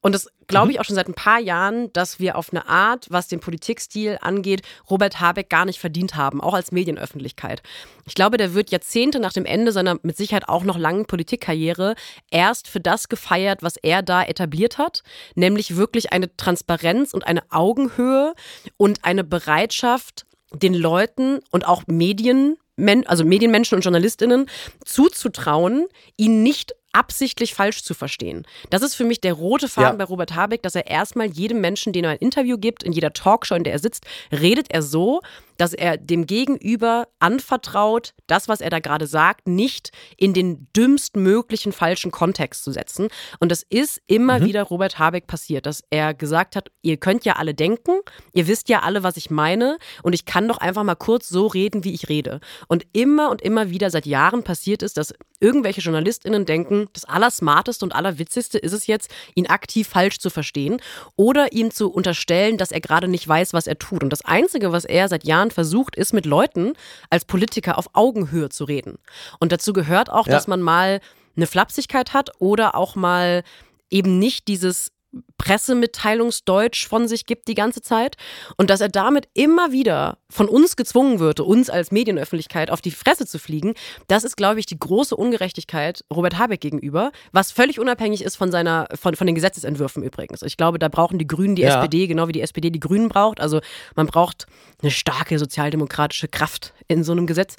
[0.00, 3.06] und das glaube ich auch schon seit ein paar Jahren, dass wir auf eine Art,
[3.10, 7.62] was den Politikstil angeht, Robert Habeck gar nicht verdient haben, auch als Medienöffentlichkeit.
[8.06, 11.94] Ich glaube, der wird Jahrzehnte nach dem Ende seiner mit Sicherheit auch noch langen Politikkarriere
[12.30, 15.02] erst für das gefeiert, was er da etabliert hat,
[15.34, 18.34] nämlich wirklich eine Transparenz und eine Augenhöhe
[18.76, 22.56] und eine Bereitschaft, den Leuten und auch Medien,
[23.06, 24.46] also Medienmenschen und JournalistInnen
[24.84, 28.46] zuzutrauen, ihn nicht absichtlich falsch zu verstehen.
[28.70, 30.04] Das ist für mich der rote Faden Ja.
[30.04, 33.12] bei Robert Habeck, dass er erstmal jedem Menschen, den er ein Interview gibt, in jeder
[33.12, 35.20] Talkshow, in der er sitzt, redet er so,
[35.56, 41.72] dass er dem Gegenüber anvertraut, das, was er da gerade sagt, nicht in den dümmstmöglichen
[41.72, 43.08] falschen Kontext zu setzen.
[43.38, 47.34] Und das ist immer wieder Robert Habeck passiert, dass er gesagt hat, ihr könnt ja
[47.34, 47.92] alle denken,
[48.32, 51.46] ihr wisst ja alle, was ich meine und ich kann doch einfach mal kurz so
[51.46, 52.40] reden, wie ich rede.
[52.68, 57.84] Und immer und immer wieder seit Jahren passiert ist, dass irgendwelche JournalistInnen denken, das Allersmarteste
[57.84, 60.80] und Allerwitzigste ist es jetzt, ihn aktiv falsch zu verstehen
[61.16, 64.02] oder ihm zu unterstellen, dass er gerade nicht weiß, was er tut.
[64.02, 66.72] Und das Einzige, was er seit Jahren versucht, ist mit Leuten
[67.10, 68.96] als Politiker auf Augenhöhe zu reden.
[69.38, 70.32] Und dazu gehört auch, Ja.
[70.32, 71.00] dass man mal
[71.36, 73.42] eine Flapsigkeit hat oder auch mal
[73.90, 74.92] eben nicht dieses
[75.38, 78.16] Pressemitteilungsdeutsch von sich gibt die ganze Zeit
[78.56, 82.90] und dass er damit immer wieder von uns gezwungen wird, uns als Medienöffentlichkeit auf die
[82.90, 83.74] Fresse zu fliegen,
[84.08, 88.50] das ist, glaube ich, die große Ungerechtigkeit Robert Habeck gegenüber, was völlig unabhängig ist von
[88.50, 90.42] seiner, von, von den Gesetzesentwürfen übrigens.
[90.42, 91.76] Ich glaube, da brauchen die Grünen die Ja.
[91.76, 93.40] SPD, genau wie die SPD die Grünen braucht.
[93.40, 93.60] Also
[93.94, 94.46] man braucht
[94.82, 97.56] eine starke sozialdemokratische Kraft in so einem Gesetz.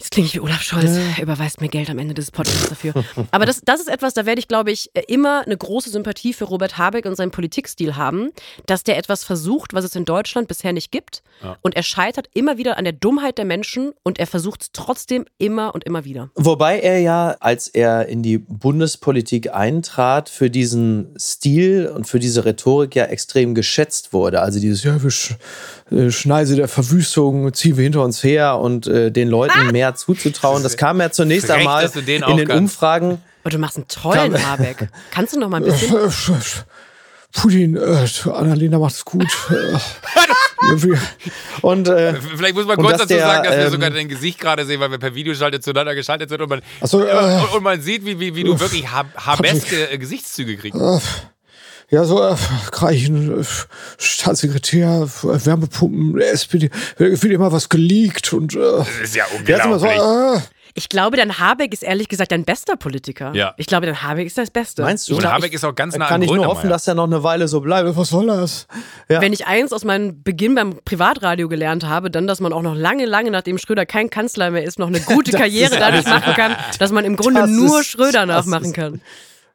[0.00, 2.92] Jetzt klinge ich wie Olaf Scholz, überweist mir Geld am Ende des Podcasts dafür.
[3.30, 6.44] Aber das, das ist etwas, da werde ich, glaube ich, immer eine große Sympathie für
[6.44, 8.30] Robert Habeck und seinen Politikstil haben,
[8.66, 11.22] dass der etwas versucht, was es in Deutschland bisher nicht gibt.
[11.62, 15.26] Und er scheitert immer wieder an der Dummheit der Menschen und er versucht es trotzdem
[15.38, 16.30] immer und immer wieder.
[16.34, 22.44] Wobei er ja, als er in die Bundespolitik eintrat, für diesen Stil und für diese
[22.44, 24.40] Rhetorik ja extrem geschätzt wurde.
[24.40, 25.34] Also dieses, ja, wir sch
[25.90, 30.62] äh, Schneise der Verwüstung ziehen wir hinter uns her und äh, den Leuten mehr zuzutrauen.
[30.62, 32.50] Das kam ja zunächst Frech, einmal in den kannst.
[32.50, 33.18] Umfragen.
[33.44, 34.88] Aber du machst einen tollen Habeck.
[35.10, 35.94] Kannst du noch mal ein bisschen?
[37.34, 39.26] Putin, äh, Annalena macht es gut.
[39.50, 40.76] Äh,
[41.62, 44.38] und äh, Vielleicht muss man kurz dazu der, sagen, dass wir ähm, sogar dein Gesicht
[44.40, 47.62] gerade sehen, weil wir per Videoschalte zueinander geschaltet sind und man, so, äh, und, und
[47.62, 50.80] man sieht, wie, wie, wie du wirklich hab, habeske äh, Gesichtszüge kriegst.
[51.90, 52.36] Ja, so äh,
[52.70, 53.44] Greichen, äh,
[53.98, 59.58] Staatssekretär, äh, Wärmepumpen, der SPD, wird immer was geleakt und äh, Das ist ja der
[59.58, 60.42] ist immer so, unglaublich.
[60.42, 63.32] äh, Ich glaube, dein Habeck ist ehrlich gesagt dein bester Politiker.
[63.32, 63.54] Ja.
[63.58, 64.82] Ich glaube, dein Habeck ist das Beste.
[64.82, 65.12] Meinst du?
[65.12, 67.04] Ich Und Habeck ist auch ganz nah kann an ich nur hoffen, dass er noch
[67.04, 67.96] eine Weile so bleibt.
[67.96, 68.66] was soll das?
[69.08, 69.20] Ja.
[69.20, 72.74] Wenn ich eins aus meinem Beginn beim Privatradio gelernt habe, dann, dass man auch noch
[72.74, 76.56] lange, lange nachdem Schröder kein Kanzler mehr ist, noch eine gute Karriere dadurch machen kann,
[76.80, 79.00] dass man im Grunde Das nur ist- Schröder nachmachen ist- kann.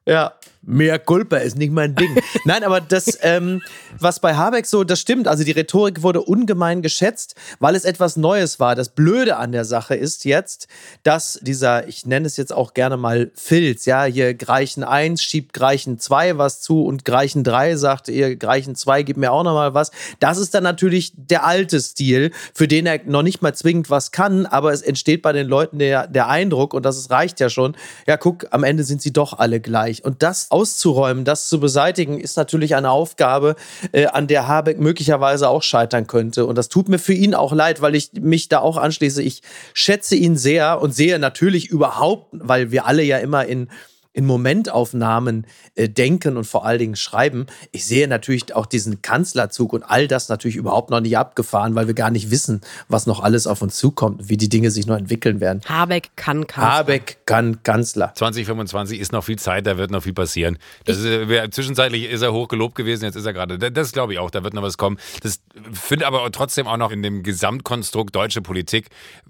[0.05, 0.31] Ja,
[0.69, 2.15] Mehr Culpa ist nicht mein Ding.
[2.45, 3.63] Nein, aber das, ähm,
[3.97, 5.27] was bei Habeck so, das stimmt.
[5.27, 8.75] Also die Rhetorik wurde ungemein geschätzt, weil es etwas Neues war.
[8.75, 10.67] Das Blöde an der Sache ist jetzt,
[11.01, 15.53] dass dieser, ich nenne es jetzt auch gerne mal Filz, ja, hier Greichen 1 schiebt
[15.53, 19.73] Greichen 2 was zu und Greichen 3 sagt, ihr Greichen 2 gibt mir auch nochmal
[19.73, 19.89] was.
[20.19, 24.11] Das ist dann natürlich der alte Stil, für den er noch nicht mal zwingend was
[24.11, 27.75] kann, aber es entsteht bei den Leuten der, der Eindruck, und das reicht ja schon,
[28.05, 30.05] ja, guck, am Ende sind sie doch alle gleich.
[30.05, 33.55] Und das auszuräumen, das zu beseitigen, ist natürlich eine Aufgabe,
[33.91, 36.45] äh, an der Habeck möglicherweise auch scheitern könnte.
[36.45, 39.23] Und das tut mir für ihn auch leid, weil ich mich da auch anschließe.
[39.23, 39.41] Ich
[39.73, 43.69] schätze ihn sehr und sehe natürlich überhaupt, weil wir alle ja immer in
[44.11, 45.45] in Momentaufnahmen
[45.75, 47.45] äh, denken und vor allen Dingen schreiben.
[47.71, 51.87] Ich sehe natürlich auch diesen Kanzlerzug und all das natürlich überhaupt noch nicht abgefahren, weil
[51.87, 54.97] wir gar nicht wissen, was noch alles auf uns zukommt, wie die Dinge sich noch
[54.97, 55.61] entwickeln werden.
[55.65, 56.71] Habeck kann Kanzler.
[56.71, 58.11] Habeck kann Kanzler.
[58.15, 60.57] 2025 ist noch viel Zeit, da wird noch viel passieren.
[60.85, 63.59] Das ist, äh, zwischenzeitlich ist er hoch gelobt gewesen, jetzt ist er gerade.
[63.59, 64.97] Das, das glaube ich auch, da wird noch was kommen.
[65.21, 65.39] Das
[65.71, 68.87] finde aber trotzdem auch noch in dem Gesamtkonstrukt deutsche Politik,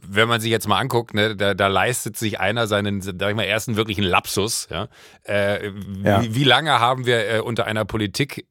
[0.08, 3.36] wenn man sich jetzt mal anguckt, ne, da, da leistet sich einer seinen, sag ich
[3.36, 4.88] mal, ersten wirklichen Lapsus ja?
[5.24, 5.68] Äh,
[6.04, 6.24] ja.
[6.24, 8.46] Wie, wie, lange haben wir äh, unter einer Politik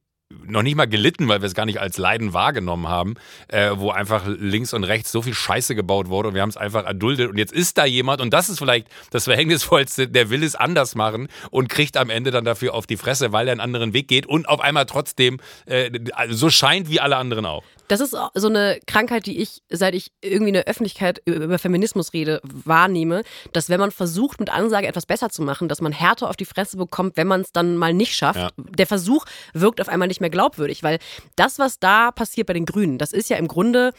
[0.45, 3.15] noch nicht mal gelitten, weil wir es gar nicht als Leiden wahrgenommen haben,
[3.47, 6.57] äh, wo einfach links und rechts so viel Scheiße gebaut wurde und wir haben es
[6.57, 7.29] einfach erduldet.
[7.31, 10.93] Und jetzt ist da jemand, und das ist vielleicht das Verhängnisvollste, der will es anders
[10.93, 14.07] machen und kriegt am Ende dann dafür auf die Fresse, weil er einen anderen Weg
[14.07, 15.89] geht und auf einmal trotzdem äh,
[16.29, 17.63] so scheint wie alle anderen auch.
[17.89, 22.13] Das ist so eine Krankheit, die ich, seit ich irgendwie in der Öffentlichkeit über Feminismus
[22.13, 26.29] rede, wahrnehme, dass wenn man versucht, mit Ansage etwas besser zu machen, dass man härter
[26.29, 28.39] auf die Fresse bekommt, wenn man es dann mal nicht schafft.
[28.39, 28.51] Ja.
[28.57, 30.99] Der Versuch wirkt auf einmal nicht mehr glaubwürdig, weil
[31.35, 33.91] das, was da passiert bei den Grünen, das ist ja im Grunde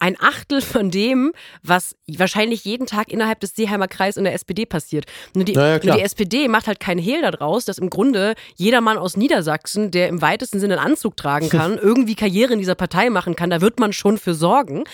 [0.00, 1.32] ein Achtel von dem,
[1.62, 5.04] was wahrscheinlich jeden Tag innerhalb des Seeheimer Kreis in der SPD passiert.
[5.34, 8.80] Nur die, ja, nur die SPD macht halt keinen Hehl daraus, dass im Grunde jeder
[8.80, 12.74] Mann aus Niedersachsen, der im weitesten Sinne einen Anzug tragen kann, irgendwie Karriere in dieser
[12.74, 13.50] Partei machen kann.
[13.50, 14.84] Da wird man schon für sorgen.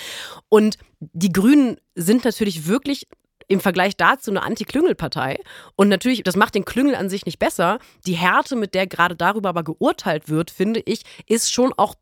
[0.48, 3.06] Und die Grünen sind natürlich wirklich
[3.48, 5.38] im Vergleich dazu eine Anti-Klüngel-Partei.
[5.76, 7.78] Und natürlich, das macht den Klüngel an sich nicht besser.
[8.06, 11.94] Die Härte, mit der gerade darüber aber geurteilt wird, finde ich, ist schon auch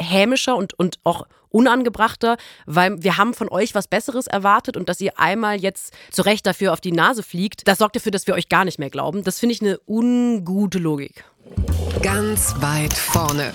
[0.00, 5.00] hämischer und, und auch unangebrachter, weil wir haben von euch was Besseres erwartet und dass
[5.00, 8.34] ihr einmal jetzt zu Recht dafür auf die Nase fliegt, das sorgt dafür, dass wir
[8.34, 9.24] euch gar nicht mehr glauben.
[9.24, 11.24] Das finde ich eine ungute Logik.
[12.02, 13.52] Ganz weit vorne.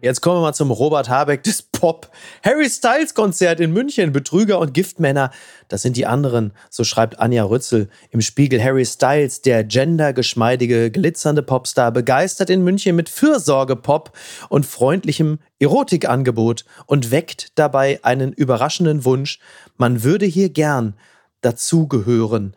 [0.00, 2.12] Jetzt kommen wir mal zum Robert Habeck des Pop.
[2.44, 5.32] Harry Styles Konzert in München, Betrüger und Giftmänner.
[5.66, 8.62] Das sind die anderen, so schreibt Anja Rützel im Spiegel.
[8.62, 14.16] Harry Styles, der gendergeschmeidige, glitzernde Popstar, begeistert in München mit Fürsorge-Pop
[14.48, 19.40] und freundlichem Erotikangebot und weckt dabei einen überraschenden Wunsch.
[19.76, 20.94] Man würde hier gern
[21.40, 22.54] dazugehören.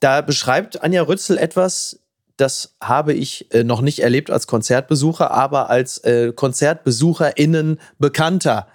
[0.00, 2.00] Da beschreibt Anja Rützel etwas,
[2.36, 8.66] das habe ich äh, noch nicht erlebt als Konzertbesucher, aber als äh, KonzertbesucherInnen bekannter.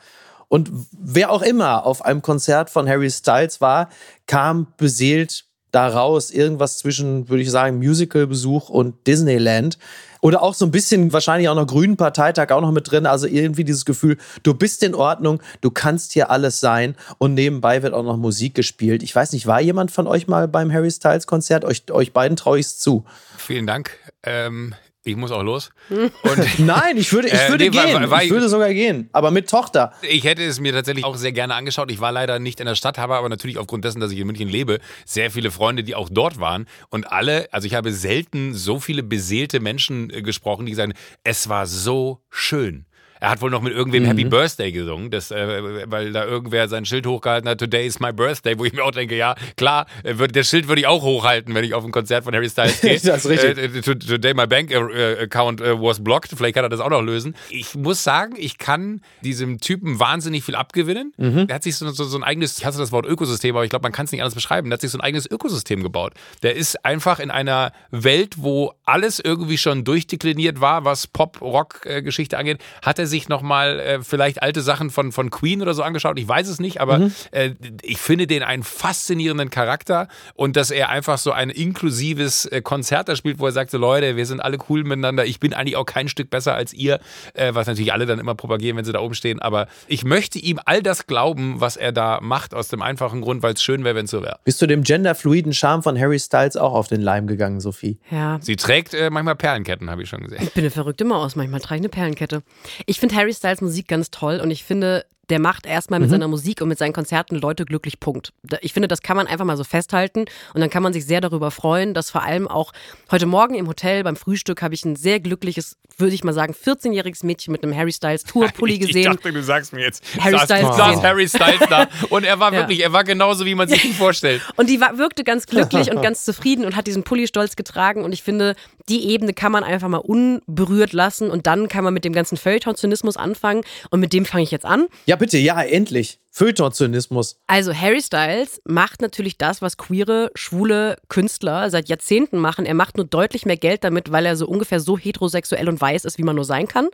[0.47, 3.89] Und wer auch immer auf einem Konzert von Harry Styles war,
[4.25, 9.77] kam beseelt daraus irgendwas zwischen, würde ich sagen, Musicalbesuch und Disneyland.
[10.21, 13.05] Oder auch so ein bisschen wahrscheinlich auch noch Grünen Parteitag auch noch mit drin.
[13.05, 17.83] Also irgendwie dieses Gefühl, du bist in Ordnung, du kannst hier alles sein und nebenbei
[17.83, 19.01] wird auch noch Musik gespielt.
[19.01, 21.63] Ich weiß nicht, war jemand von euch mal beim Harry Styles Konzert?
[21.63, 23.05] Euch, euch beiden traue ich es zu.
[23.37, 23.97] Vielen Dank.
[24.23, 25.71] Ähm, ich muss auch los.
[25.89, 26.11] Und
[26.59, 28.01] Nein, ich würde, ich äh, würde äh, nee, gehen.
[28.01, 29.93] War, war, ich würde sogar gehen, aber mit Tochter.
[30.01, 31.91] Ich hätte es mir tatsächlich auch sehr gerne angeschaut.
[31.91, 34.27] Ich war leider nicht in der Stadt, habe aber natürlich aufgrund dessen, dass ich in
[34.27, 36.67] München lebe, sehr viele Freunde, die auch dort waren.
[36.89, 41.49] Und alle, also ich habe selten so viele beseelte Menschen äh, gesprochen, die sagen, es
[41.49, 42.85] war so schön.
[43.19, 44.07] Er hat wohl noch mit irgendwem mhm.
[44.07, 48.13] Happy Birthday gesungen, das, äh, weil da irgendwer sein Schild hochgehalten hat, Today is my
[48.13, 51.01] birthday, wo ich mir auch denke, ja, klar, äh, würd, das Schild würde ich auch
[51.01, 52.99] hochhalten, wenn ich auf ein Konzert von Harry Styles gehe.
[53.03, 53.87] das ist richtig.
[53.87, 57.01] Äh, today my bank äh, account äh, was blocked, vielleicht kann er das auch noch
[57.01, 57.35] lösen.
[57.49, 61.13] Ich muss sagen, ich kann diesem Typen wahnsinnig viel abgewinnen.
[61.17, 61.45] Mhm.
[61.49, 63.69] Er hat sich so, so, so ein eigenes, ich hasse das Wort Ökosystem, aber ich
[63.69, 64.71] glaube, man kann es nicht anders beschreiben.
[64.71, 66.13] Er hat sich so ein eigenes Ökosystem gebaut.
[66.41, 72.59] Der ist einfach in einer Welt, wo alles irgendwie schon durchdekliniert war, was Pop-Rock-Geschichte angeht,
[72.81, 76.17] hat er sich nochmal äh, vielleicht alte Sachen von, von Queen oder so angeschaut.
[76.17, 77.13] Ich weiß es nicht, aber mhm.
[77.31, 82.61] äh, ich finde den einen faszinierenden Charakter und dass er einfach so ein inklusives äh,
[82.61, 85.25] Konzert da spielt, wo er sagt, so Leute, wir sind alle cool miteinander.
[85.25, 86.99] Ich bin eigentlich auch kein Stück besser als ihr,
[87.33, 89.39] äh, was natürlich alle dann immer propagieren, wenn sie da oben stehen.
[89.39, 93.43] Aber ich möchte ihm all das glauben, was er da macht, aus dem einfachen Grund,
[93.43, 94.39] weil es schön wäre, wenn es so wäre.
[94.43, 97.99] Bist du dem genderfluiden Charme von Harry Styles auch auf den Leim gegangen, Sophie?
[98.11, 98.39] Ja.
[98.41, 100.43] Sie trägt äh, manchmal Perlenketten, habe ich schon gesehen.
[100.43, 102.43] Ich bin eine verrückte Maus, manchmal trage ich eine Perlenkette.
[102.85, 106.27] Ich finde Harry Styles Musik ganz toll und ich finde, der macht erstmal mit seiner
[106.27, 108.33] Musik und mit seinen Konzerten Leute glücklich, Punkt.
[108.61, 111.21] Ich finde, das kann man einfach mal so festhalten und dann kann man sich sehr
[111.21, 112.71] darüber freuen, dass vor allem auch
[113.11, 116.53] heute Morgen im Hotel beim Frühstück habe ich ein sehr glückliches, würde ich mal sagen,
[116.53, 119.13] 14-jähriges Mädchen mit einem Harry Styles Tourpulli Ich, ich gesehen.
[119.13, 120.03] dachte, du sagst mir jetzt.
[120.19, 121.03] Harry saß, Styles saß.
[121.03, 122.59] Harry Styles da und er war Ja.
[122.61, 124.41] wirklich, er war genauso, wie man sich ihn vorstellt.
[124.55, 128.03] Und die war, wirkte ganz glücklich und ganz zufrieden und hat diesen Pulli stolz getragen.
[128.03, 128.55] Und ich finde,
[128.89, 132.37] die Ebene kann man einfach mal unberührt lassen und dann kann man mit dem ganzen
[132.37, 133.61] Feuilleton-Zynismus anfangen.
[133.89, 134.87] Und mit dem fange ich jetzt an.
[135.05, 136.19] Ja, bitte, ja, endlich.
[136.31, 137.37] Feuilleton-Zynismus.
[137.47, 142.65] Also Harry Styles macht natürlich das, was queere, schwule Künstler seit Jahrzehnten machen.
[142.65, 146.05] Er macht nur deutlich mehr Geld damit, weil er so ungefähr so heterosexuell und weiß
[146.05, 146.87] ist, wie man nur sein kann.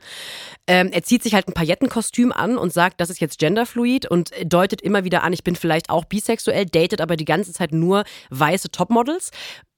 [0.68, 4.32] Ähm, er zieht sich halt ein Paillettenkostüm an und sagt, das ist jetzt genderfluid und
[4.46, 8.04] deutet immer wieder an, ich bin vielleicht auch bisexuell, datet aber die ganze Zeit nur
[8.30, 9.32] weiße Topmodels.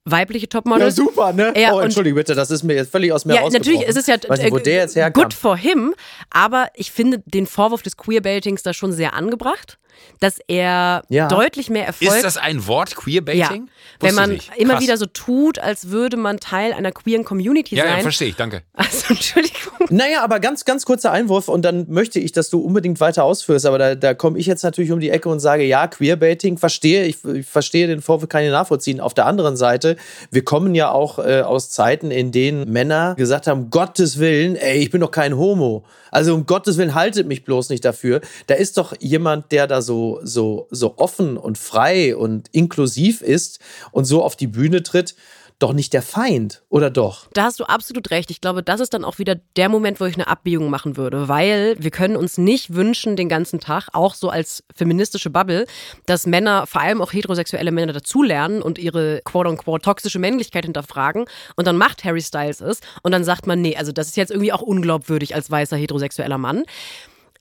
[0.04, 0.96] Weibliche Ja, Topmodels.
[0.96, 1.52] super, ne?
[1.56, 4.08] Ja, oh, entschuldige bitte, das ist mir jetzt völlig aus mir Ja, natürlich, es ist
[4.08, 5.22] ja Weiß nicht, wo äh, der jetzt herkam.
[5.24, 5.94] good for him,
[6.30, 9.78] aber ich finde den Vorwurf des Queerbaitings da schon sehr angebracht,
[10.20, 11.28] dass er Ja.
[11.28, 13.68] deutlich mehr Erfolg Ist das ein Wort, ja, Queerbaiting?
[14.00, 14.50] wenn Wusste man nicht.
[14.56, 14.82] immer Krass.
[14.82, 18.02] wieder so tut, als würde man Teil einer queeren Community Ja, ja, sein.
[18.02, 18.62] verstehe ich, danke.
[18.74, 19.86] also Entschuldigung.
[19.90, 23.64] Naja, aber ganz, ganz kurzer Einwurf und dann möchte ich, dass du unbedingt weiter ausführst.
[23.66, 27.04] Aber da, da komme ich jetzt natürlich um die Ecke und sage, ja, Queerbaiting, verstehe,
[27.04, 29.00] ich, ich verstehe den Vorwurf, kann ich nachvollziehen.
[29.00, 29.96] Auf der anderen Seite,
[30.30, 34.78] wir kommen ja auch äh, aus Zeiten, in denen Männer gesagt haben, Gottes Willen, ey,
[34.78, 35.84] ich bin doch kein Homo.
[36.10, 38.20] Also um Gottes Willen, haltet mich bloß nicht dafür.
[38.46, 39.87] Da ist doch jemand, der da so,
[40.22, 43.60] so, so offen und frei und inklusiv ist
[43.92, 45.14] und so auf die Bühne tritt,
[45.58, 47.26] doch nicht der Feind, oder doch?
[47.32, 48.30] Da hast du absolut recht.
[48.30, 51.28] Ich glaube, das ist dann auch wieder der Moment, wo ich eine Abbiegung machen würde,
[51.28, 55.66] weil wir können uns nicht wünschen den ganzen Tag, auch so als feministische Bubble,
[56.06, 61.24] dass Männer, vor allem auch heterosexuelle Männer dazulernen und ihre quote-unquote toxische Männlichkeit hinterfragen
[61.56, 64.30] und dann macht Harry Styles es und dann sagt man, nee, also das ist jetzt
[64.30, 66.64] irgendwie auch unglaubwürdig als weißer heterosexueller Mann.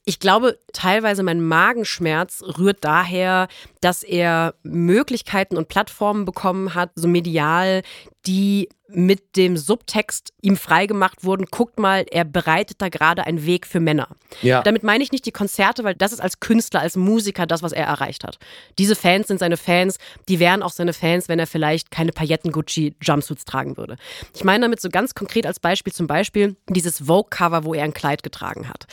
[0.10, 3.50] Ich glaube, teilweise mein Magenschmerz rührt daher,
[3.82, 7.82] dass er Möglichkeiten und Plattformen bekommen hat, so medial,
[8.28, 13.68] die mit dem Subtext ihm freigemacht wurden, guckt mal, er bereitet da gerade einen Weg
[13.68, 14.08] für Männer.
[14.42, 14.62] Ja.
[14.62, 17.74] Damit meine ich nicht die Konzerte, weil das ist als Künstler, als Musiker das, was
[17.74, 18.40] er erreicht hat.
[18.78, 19.98] Diese Fans sind seine Fans,
[20.30, 23.98] die wären auch seine Fans, wenn er vielleicht keine Pailletten-Gucci-Jumpsuits tragen würde.
[24.34, 27.94] Ich meine damit so ganz konkret als Beispiel zum Beispiel dieses Vogue-Cover, wo er ein
[27.94, 28.88] Kleid getragen hat.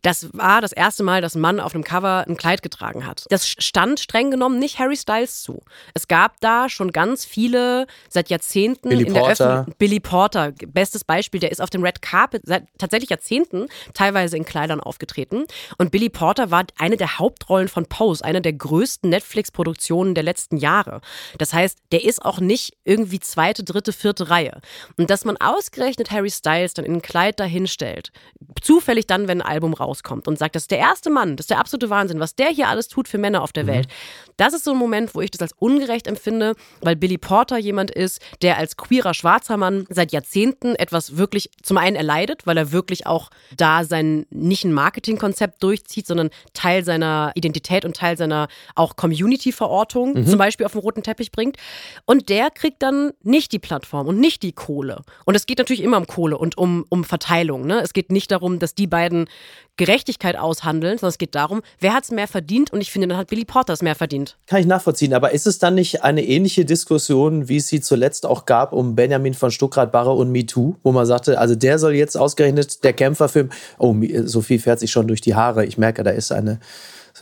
[0.00, 3.26] Das war das erste Mal, dass ein Mann auf einem Cover ein Kleid getragen hat.
[3.28, 5.62] Das stand streng genommen nicht Harry Styles zu.
[5.92, 9.30] Es gab da schon ganz viele seit Jahrzehnten Billy in der Porter.
[9.30, 9.78] Öffentlichkeit.
[9.78, 14.44] Billy Porter, bestes Beispiel, der ist auf dem Red Carpet seit tatsächlich Jahrzehnten teilweise in
[14.44, 15.44] Kleidern aufgetreten.
[15.78, 20.56] Und Billy Porter war eine der Hauptrollen von Pose, eine der größten Netflix-Produktionen der letzten
[20.56, 21.00] Jahre.
[21.38, 24.60] Das heißt, der ist auch nicht irgendwie zweite, dritte, vierte Reihe.
[24.96, 28.12] Und dass man ausgerechnet Harry Styles dann in ein Kleid dahinstellt,
[28.60, 31.50] zufällig dann, wenn ein Album rauskommt und sagt, das ist der erste Mann, das ist
[31.50, 33.88] der absolute Wahnsinn, was der hier alles tut für Männer auf der Welt.
[34.36, 37.90] Das ist so ein Moment, wo ich das als ungerecht empfinde, weil Billy Porter jemand
[37.90, 42.72] ist, der als queerer schwarzer Mann seit Jahrzehnten etwas wirklich zum einen erleidet, weil er
[42.72, 48.48] wirklich auch da sein nicht ein Marketingkonzept durchzieht, sondern Teil seiner Identität und Teil seiner
[48.74, 51.56] auch Community-Verortung zum Beispiel auf den roten Teppich bringt.
[52.04, 55.02] Und der kriegt dann nicht die Plattform und nicht die Kohle.
[55.24, 57.66] Und es geht natürlich immer um Kohle und um, um Verteilung.
[57.66, 57.80] Ne?
[57.80, 59.28] Es geht nicht darum, dass die beiden
[59.76, 63.18] Gerechtigkeit aushandeln, sondern es geht darum, wer hat es mehr verdient und ich finde, dann
[63.18, 64.38] hat Billy Porter es mehr verdient.
[64.46, 68.24] Kann ich nachvollziehen, aber ist es dann nicht eine ähnliche Diskussion, wie es sie zuletzt
[68.24, 72.16] auch gab um Benjamin von Stuckrad-Barre und MeToo, wo man sagte, also der soll jetzt
[72.16, 76.30] ausgerechnet der Kämpferfilm, oh, Sophie fährt sich schon durch die Haare, ich merke, da ist
[76.32, 76.60] eine,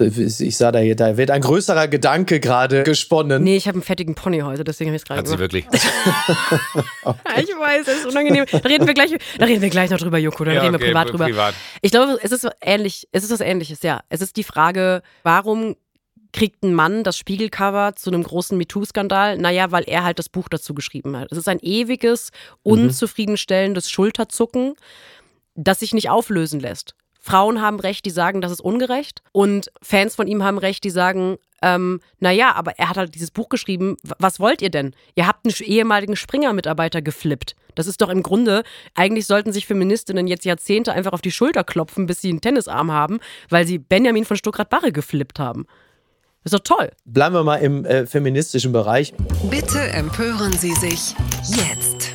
[0.01, 3.45] ich sah da, hier, da wird ein größerer Gedanke gerade gesponnen.
[3.45, 5.53] Nee, ich habe einen fettigen Pony heute, deswegen habe ich es gerade Hat sie gemacht.
[5.53, 5.67] wirklich.
[7.37, 8.45] Ich weiß, es ist unangenehm.
[8.51, 10.45] Da reden wir gleich, da reden wir gleich noch drüber, Joko.
[10.45, 11.25] Da Ja, reden wir okay, privat pri- drüber.
[11.27, 11.55] privat.
[11.83, 13.09] Ich glaube, es ist so ähnlich.
[13.13, 14.01] Es ist was Ähnliches, ja.
[14.09, 15.77] Es ist die Frage, warum
[16.35, 19.39] kriegt ein Mann das Spiegelcover zu einem großen MeToo-Skandal?
[19.39, 21.31] Naja, weil er halt das Buch dazu geschrieben hat.
[21.31, 22.33] Es ist ein ewiges,
[22.65, 24.75] unzufriedenstellendes Schulterzucken,
[25.55, 26.97] das sich nicht auflösen lässt.
[27.21, 29.23] Frauen haben Recht, die sagen, das ist ungerecht.
[29.33, 33.31] Und Fans von ihm haben Recht, die sagen, ähm, naja, aber er hat halt dieses
[33.31, 33.97] Buch geschrieben.
[34.03, 34.93] Was wollt ihr denn?
[35.15, 37.55] Ihr habt einen ehemaligen Springer-Mitarbeiter geflippt.
[37.77, 38.65] Das ist doch im Grunde,
[38.95, 42.91] eigentlich sollten sich Feministinnen jetzt Jahrzehnte einfach auf die Schulter klopfen, bis sie einen Tennisarm
[42.91, 45.67] haben, weil sie Benjamin von Stuckrad-Barre geflippt haben.
[46.45, 46.91] Ist doch toll.
[47.07, 49.15] Bleiben wir mal im äh, feministischen Bereich.
[49.51, 51.15] Bitte empören Sie sich
[51.47, 52.11] jetzt.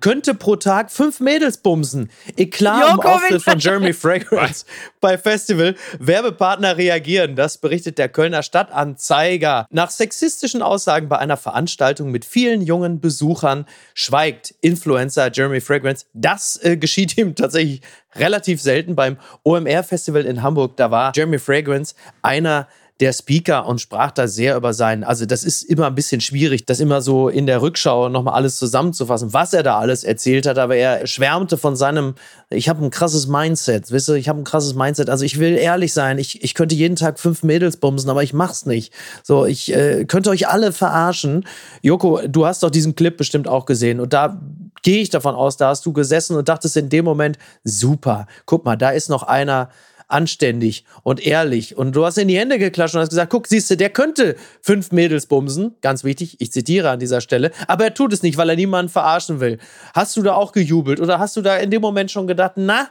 [0.00, 2.10] könnte pro Tag fünf Mädels bumsen.
[2.36, 3.58] Eklat im Auftritt von.
[3.60, 4.64] Jeremy Fragrance
[5.00, 5.76] bei Festival.
[6.00, 7.36] Werbepartner reagieren.
[7.36, 9.66] Das berichtet der Kölner Stadtanzeiger.
[9.70, 16.06] Nach sexistischen Aussagen bei einer Veranstaltung mit vielen jungen Besuchern schweigt Influencer Jeremy Fragrance.
[16.12, 17.82] Das äh, geschieht ihm tatsächlich
[18.16, 20.76] relativ selten beim OMR-Festival in Hamburg.
[20.76, 22.76] Da war Jeremy Fragrance einer der
[23.12, 26.80] Speaker und sprach da sehr über seinen, also das ist immer ein bisschen schwierig, das
[26.80, 30.74] immer so in der Rückschau nochmal alles zusammenzufassen, was er da alles erzählt hat, aber
[30.74, 32.14] er schwärmte von seinem,
[32.50, 35.56] ich habe ein krasses Mindset, wisst ihr, ich habe ein krasses Mindset, also ich will
[35.56, 38.92] ehrlich sein, ich, ich könnte jeden Tag fünf Mädels bumsen, aber ich mach's nicht.
[39.22, 41.46] So, ich äh, könnte euch alle verarschen.
[41.82, 44.40] Joko, du hast doch diesen Clip bestimmt auch gesehen und da
[44.82, 48.64] gehe ich davon aus, da hast du gesessen und dachtest in dem Moment, super, guck
[48.64, 49.70] mal, da ist noch einer,
[50.08, 51.76] anständig und ehrlich.
[51.76, 54.36] Und du hast in die Hände geklatscht und hast gesagt, guck, siehst du, der könnte
[54.60, 55.76] fünf Mädels bumsen.
[55.80, 57.52] Ganz wichtig, ich zitiere an dieser Stelle.
[57.66, 59.58] Aber er tut es nicht, weil er niemanden verarschen will.
[59.94, 62.88] Hast du da auch gejubelt oder hast du da in dem Moment schon gedacht, na,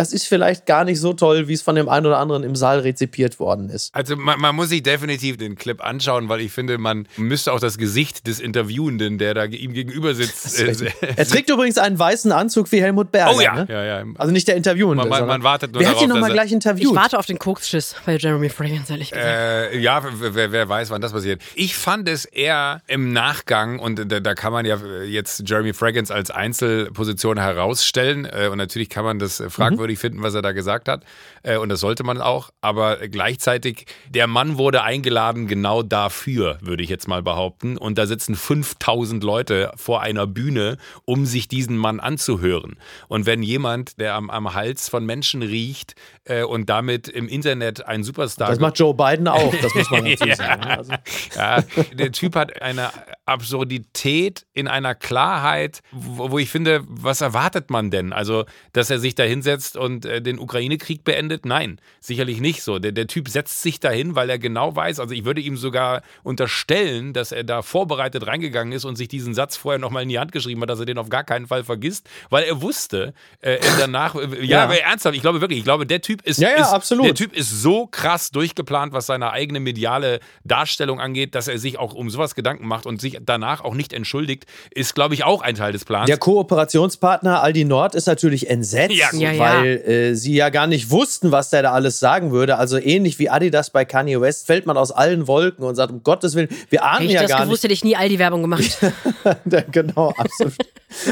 [0.00, 2.56] das ist vielleicht gar nicht so toll, wie es von dem einen oder anderen im
[2.56, 3.94] Saal rezipiert worden ist.
[3.94, 7.60] Also man, man muss sich definitiv den Clip anschauen, weil ich finde, man müsste auch
[7.60, 10.58] das Gesicht des Interviewenden, der da ihm gegenüber sitzt.
[10.58, 10.74] Äh,
[11.16, 13.36] er trägt übrigens einen weißen Anzug wie Helmut Berger.
[13.36, 13.54] Oh ja.
[13.56, 13.66] ne?
[13.68, 14.04] ja, ja.
[14.16, 15.04] Also nicht der Interviewende.
[15.04, 16.86] Man- man- man wartet nur Wer hat darauf, ihn nochmal gleich interviewt?
[16.90, 19.28] Ich warte auf den Koksschiss bei Jeremy Fragrance, ehrlich gesagt.
[19.28, 21.42] Äh, ja, wer, wer weiß, wann das passiert.
[21.56, 26.12] Ich fand es eher im Nachgang, und da, da kann man ja jetzt Jeremy Fragrance
[26.14, 28.24] als Einzelposition herausstellen.
[28.24, 29.50] Äh, und natürlich kann man das äh,
[29.90, 31.04] fragwürdig finden, was er da gesagt hat.
[31.42, 32.50] Äh, und das sollte man auch.
[32.60, 37.76] Aber gleichzeitig, der Mann wurde eingeladen genau dafür, würde ich jetzt mal behaupten.
[37.76, 42.76] Und da sitzen 5000 Leute vor einer Bühne, um sich diesen Mann anzuhören.
[43.08, 47.86] Und wenn jemand, der am, am Hals von Menschen riecht äh, und damit im Internet
[47.86, 50.64] ein Superstar Das macht Joe Biden auch, das muss man dazu sagen.
[50.64, 50.92] Also,
[51.36, 51.62] ja,
[51.92, 52.90] der Typ hat eine
[53.26, 58.12] Absurdität in einer Klarheit, wo, wo ich finde, was erwartet man denn?
[58.12, 61.44] Also, dass er sich da hinsetzt und äh, den Ukraine-Krieg beendet?
[61.46, 62.78] Nein, sicherlich nicht so.
[62.78, 66.02] Der, der Typ setzt sich dahin, weil er genau weiß, also ich würde ihm sogar
[66.22, 70.18] unterstellen, dass er da vorbereitet reingegangen ist und sich diesen Satz vorher nochmal in die
[70.18, 73.52] Hand geschrieben hat, dass er den auf gar keinen Fall vergisst, weil er wusste, äh,
[73.56, 74.64] er danach, äh, ja, Ja.
[74.64, 77.06] aber ernsthaft, ich glaube wirklich, ich glaube, der Typ ist, Ja, ja, ist absolut.
[77.06, 81.78] der Typ ist so krass durchgeplant, was seine eigene mediale Darstellung angeht, dass er sich
[81.78, 85.42] auch um sowas Gedanken macht und sich danach auch nicht entschuldigt, ist, glaube ich, auch
[85.42, 86.06] ein Teil des Plans.
[86.06, 89.20] Der Kooperationspartner Aldi Nord ist natürlich entsetzt, Ja, gut.
[89.64, 89.86] Ja, ja.
[89.86, 92.56] weil äh, sie ja gar nicht wussten, was der da alles sagen würde.
[92.56, 96.02] Also ähnlich wie Adidas bei Kanye West fällt man aus allen Wolken und sagt, um
[96.02, 98.18] Gottes Willen, wir ahnen Hätte ich ja das gar gewusst, hätte ich nie all die
[98.18, 98.62] Werbung gemacht.
[99.44, 99.72] nicht.
[99.72, 100.54] genau, absolut.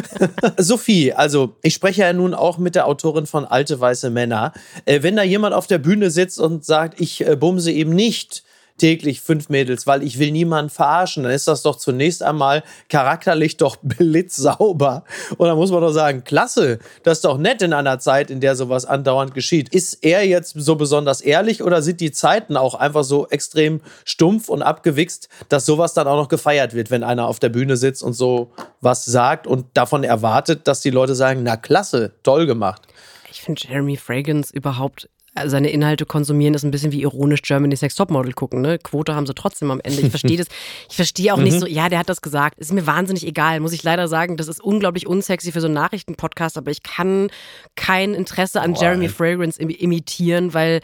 [0.58, 4.52] Sophie, also ich spreche ja nun auch mit der Autorin von Alte Weiße Männer.
[4.84, 8.42] Äh, wenn da jemand auf der Bühne sitzt und sagt, ich äh, bumse eben nicht
[8.78, 13.56] täglich fünf Mädels, weil ich will niemanden verarschen, dann ist das doch zunächst einmal charakterlich
[13.56, 15.04] doch blitzsauber.
[15.36, 18.40] Und da muss man doch sagen, klasse, das ist doch nett in einer Zeit, in
[18.40, 19.68] der sowas andauernd geschieht.
[19.74, 24.48] Ist er jetzt so besonders ehrlich oder sind die Zeiten auch einfach so extrem stumpf
[24.48, 28.02] und abgewichst, dass sowas dann auch noch gefeiert wird, wenn einer auf der Bühne sitzt
[28.02, 32.82] und so was sagt und davon erwartet, dass die Leute sagen, na klasse, toll gemacht.
[33.30, 35.08] Ich finde Jeremy Fragrance überhaupt,
[35.46, 38.60] seine Inhalte konsumieren, ist ein bisschen wie ironisch Germany's Next Topmodel gucken.
[38.60, 38.78] Ne?
[38.78, 40.00] Quote haben sie trotzdem am Ende.
[40.00, 40.48] Ich verstehe das.
[40.88, 41.44] Ich verstehe auch Mhm.
[41.44, 42.58] nicht so, ja, der hat das gesagt.
[42.58, 44.36] Ist mir wahnsinnig egal, muss ich leider sagen.
[44.36, 47.30] Das ist unglaublich unsexy für so einen Nachrichtenpodcast, aber ich kann
[47.76, 50.80] kein Interesse an Jeremy Fragrance im imitieren, weil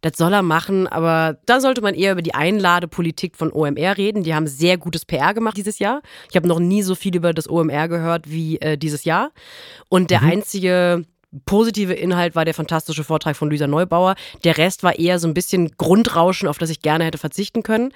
[0.00, 4.22] das soll er machen, aber da sollte man eher über die Einladepolitik von OMR reden.
[4.22, 6.02] Die haben sehr gutes PR gemacht dieses Jahr.
[6.30, 9.32] Ich habe noch nie so viel über das OMR gehört wie äh, dieses Jahr.
[9.88, 11.04] Und der einzige
[11.44, 14.14] positive Inhalt war der fantastische Vortrag von Luisa Neubauer.
[14.44, 17.92] Der Rest war eher so ein bisschen Grundrauschen, auf das ich gerne hätte verzichten können.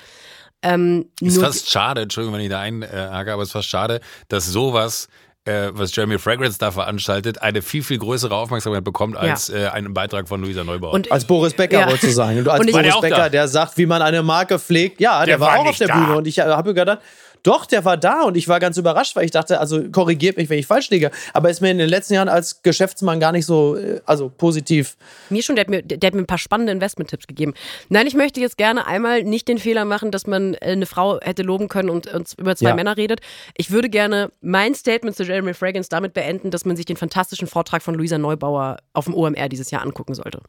[0.62, 4.46] Ähm, ist fast schade, Entschuldigung, wenn ich da einhake, aber es ist fast schade, dass
[4.46, 5.08] sowas,
[5.44, 9.92] äh, was Jeremy Fragrance da veranstaltet, eine viel, viel größere Aufmerksamkeit bekommt als äh, ein
[9.92, 10.92] Beitrag von Luisa Neubauer.
[10.92, 11.86] und Als Boris Becker Ja.
[11.86, 12.38] wolltest du sagen.
[12.38, 13.28] Und als Und Boris Becker, da?
[13.28, 15.00] der sagt, wie man eine Marke pflegt.
[15.00, 15.94] Ja, der, Der war, war auch auf der da.
[15.98, 16.16] Bühne.
[16.18, 17.00] Und ich habe gedacht,
[17.43, 20.49] doch, der war da und ich war ganz überrascht, weil ich dachte, also korrigiert mich,
[20.49, 21.11] wenn ich falsch liege.
[21.32, 24.97] Aber ist mir in den letzten Jahren als Geschäftsmann gar nicht so, äh, also positiv.
[25.28, 27.55] Mir schon, der hat mir, der hat mir ein paar spannende Investment-Tipps gegeben.
[27.88, 31.18] Nein, ich möchte jetzt gerne einmal nicht den Fehler machen, dass man äh, eine Frau
[31.20, 32.74] hätte loben können und, und über zwei Ja.
[32.76, 33.20] Männer redet.
[33.57, 37.49] Ich würde gerne mein Statement zu Jeremy Fragrance damit beenden, dass man sich den fantastischen
[37.49, 40.40] Vortrag von Luisa Neubauer auf dem OMR dieses Jahr angucken sollte.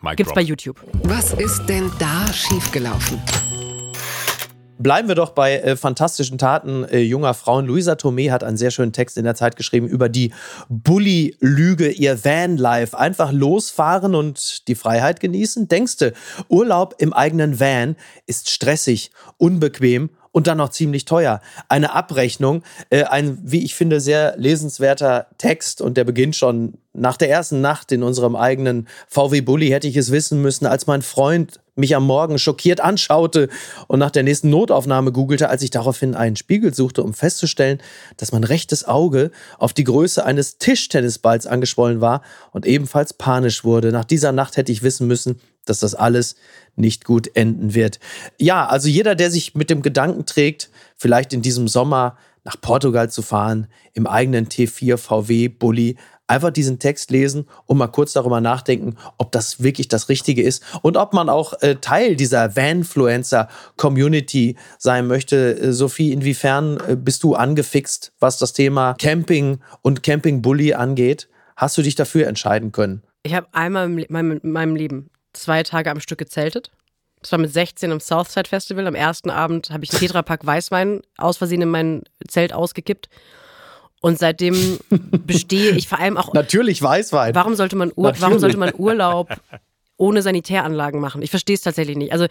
[0.00, 0.36] Mic Gibt's drop.
[0.36, 0.76] bei YouTube.
[1.02, 3.20] Was ist denn da schiefgelaufen?
[4.82, 7.66] Bleiben wir doch bei äh, fantastischen Taten äh, junger Frauen.
[7.66, 10.32] Luisa Tomei hat einen sehr schönen Text in der Zeit geschrieben über die
[10.70, 12.98] Bully-Lüge, ihr Vanlife.
[12.98, 15.68] Einfach losfahren und die Freiheit genießen.
[15.68, 16.14] Denkste,
[16.48, 21.40] Urlaub im eigenen Van ist stressig, unbequem und dann noch ziemlich teuer.
[21.68, 27.16] Eine Abrechnung, äh, ein, wie ich finde, sehr lesenswerter Text und der beginnt schon nach
[27.16, 31.02] der ersten Nacht in unserem eigenen VW Bulli hätte ich es wissen müssen, als mein
[31.02, 33.48] Freund mich am Morgen schockiert anschaute
[33.86, 37.80] und nach der nächsten Notaufnahme googelte, als ich daraufhin einen Spiegel suchte, um festzustellen,
[38.16, 42.22] dass mein rechtes Auge auf die Größe eines Tischtennisballs angeschwollen war
[42.52, 43.92] und ebenfalls panisch wurde.
[43.92, 46.36] Nach dieser Nacht hätte ich wissen müssen, dass das alles
[46.76, 48.00] nicht gut enden wird.
[48.38, 53.10] Ja, also jeder, der sich mit dem Gedanken trägt, vielleicht in diesem Sommer nach Portugal
[53.10, 55.96] zu fahren, im eigenen T4 VW Bulli,
[56.30, 60.62] einfach diesen Text lesen und mal kurz darüber nachdenken, ob das wirklich das Richtige ist
[60.82, 65.58] und ob man auch äh, Teil dieser Vanfluencer-Community sein möchte.
[65.58, 71.28] Äh, Sophie, inwiefern äh, bist du angefixt, was das Thema Camping und Camping-Bully angeht?
[71.56, 73.02] Hast du dich dafür entscheiden können?
[73.22, 76.70] Ich habe einmal in meinem Leben zwei Tage am Stück gezeltet.
[77.20, 78.86] Das war mit 16 am Southside Festival.
[78.86, 83.08] Am ersten Abend habe ich einen Tetrapack Weißwein aus Versehen in mein Zelt ausgekippt.
[84.00, 86.32] Und seitdem bestehe ich vor allem auch.
[86.32, 87.34] Natürlich Weißwein.
[87.34, 89.28] Warum sollte man, Ur warum sollte man Urlaub
[89.98, 91.20] ohne Sanitäranlagen machen?
[91.20, 92.12] Ich verstehe es tatsächlich nicht.
[92.12, 92.26] Also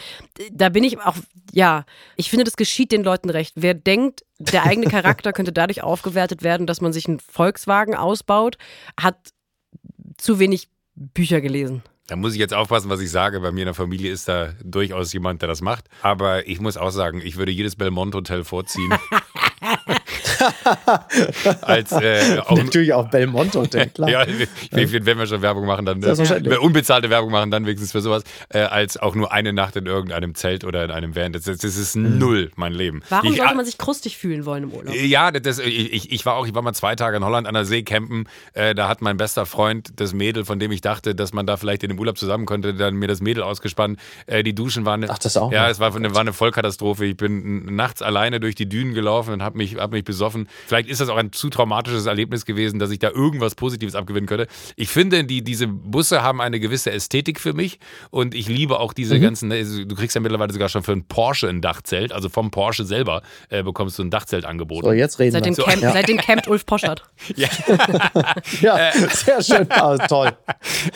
[0.52, 1.16] da bin ich auch,
[1.52, 1.86] ja,
[2.16, 3.54] ich finde, das geschieht den Leuten recht.
[3.56, 8.58] Wer denkt, der eigene Charakter könnte dadurch aufgewertet werden, dass man sich einen Volkswagen ausbaut,
[9.00, 9.18] hat
[10.18, 11.84] zu wenig Bücher gelesen.
[12.10, 13.40] Da muss ich jetzt aufpassen, was ich sage.
[13.40, 15.86] Bei mir in der Familie ist da durchaus jemand, der das macht.
[16.02, 18.92] Aber ich muss auch sagen, ich würde jedes Belmont Hotel vorziehen.
[21.62, 24.10] Als, äh, auch, Natürlich auch Belmont Hotel, klar.
[24.10, 24.26] ja,
[24.72, 28.60] wenn wir schon Werbung machen, dann äh, unbezahlte Werbung machen, dann wenigstens für sowas, äh,
[28.60, 31.34] als auch nur eine Nacht in irgendeinem Zelt oder in einem Van.
[31.34, 32.18] Das, das ist mhm.
[32.18, 33.02] null mein Leben.
[33.10, 34.96] Warum ich, sollte man sich krustig fühlen wollen im Urlaub?
[34.96, 37.66] Ja, das, ich, ich war auch, ich war mal zwei Tage in Holland an der
[37.66, 38.28] See campen.
[38.54, 41.58] Äh, da hat mein bester Freund das Mädel, von dem ich dachte, dass man da
[41.58, 44.00] vielleicht in dem Urlaub zusammen konnte, dann mir das Mädel ausgespannt.
[44.26, 45.06] Äh, die Duschen waren.
[45.10, 45.52] Ach, das auch?
[45.52, 45.70] Ja, noch?
[45.70, 47.06] es war eine, war eine Vollkatastrophe.
[47.06, 50.29] Ich bin nachts alleine durch die Dünen gelaufen und habe mich, hab mich besoffen.
[50.68, 54.28] Vielleicht ist das auch ein zu traumatisches Erlebnis gewesen, dass ich da irgendwas Positives abgewinnen
[54.28, 54.48] könnte.
[54.76, 57.80] Ich finde, die, diese Busse haben eine gewisse Ästhetik für mich
[58.12, 59.22] und ich liebe auch diese mhm.
[59.22, 59.52] ganzen.
[59.52, 62.12] Also du kriegst ja mittlerweile sogar schon für einen Porsche ein Dachzelt.
[62.12, 64.86] Also vom Porsche selber äh, bekommst du ein Dachzelt angeboten.
[64.86, 65.54] So, jetzt reden seit wir.
[65.54, 65.92] Dem Camp, ja.
[65.92, 67.04] Seitdem campt Ulf Poschert.
[67.36, 67.50] ja.
[68.62, 69.68] ja, sehr schön.
[69.82, 70.32] Oh, toll.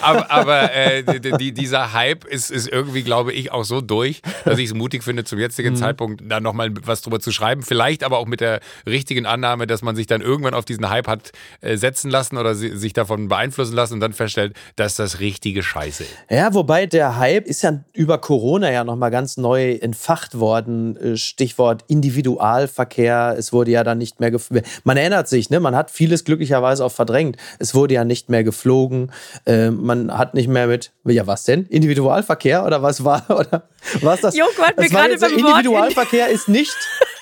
[0.02, 1.04] Aber, aber äh,
[1.38, 5.04] die, dieser Hype ist, ist irgendwie, glaube ich, auch so durch, dass ich es mutig
[5.04, 5.78] finde, zum jetzigen mhm.
[5.78, 7.64] Zeitpunkt da nochmal was drüber zu schreiben.
[7.64, 11.08] Vielleicht aber auch mit der richtigen Annahme, dass man sich dann irgendwann auf diesen Hype
[11.08, 15.64] hat äh, setzen lassen oder sich davon beeinflussen lassen und dann feststellt, dass das richtige
[15.64, 16.14] Scheiße ist.
[16.30, 20.98] Ja, wobei der Hype ist ja über Corona ja nochmal ganz neu entfacht worden.
[20.98, 23.36] Äh, Stichwort Individualverkehr.
[23.38, 24.66] Es wurde ja dann nicht mehr geflogen.
[24.84, 25.60] Man erinnert sich, ne?
[25.60, 27.38] man hat vieles glücklicherweise auch verdrängt.
[27.60, 29.12] Es wurde ja nicht mehr geflogen.
[29.46, 31.66] Äh, man hat nicht mehr mit, ja was denn?
[31.66, 33.24] Individualverkehr oder was war?
[33.34, 33.68] Oder
[34.02, 34.36] was das?
[34.36, 36.76] Joko hat mir gerade beim Individualverkehr ist nicht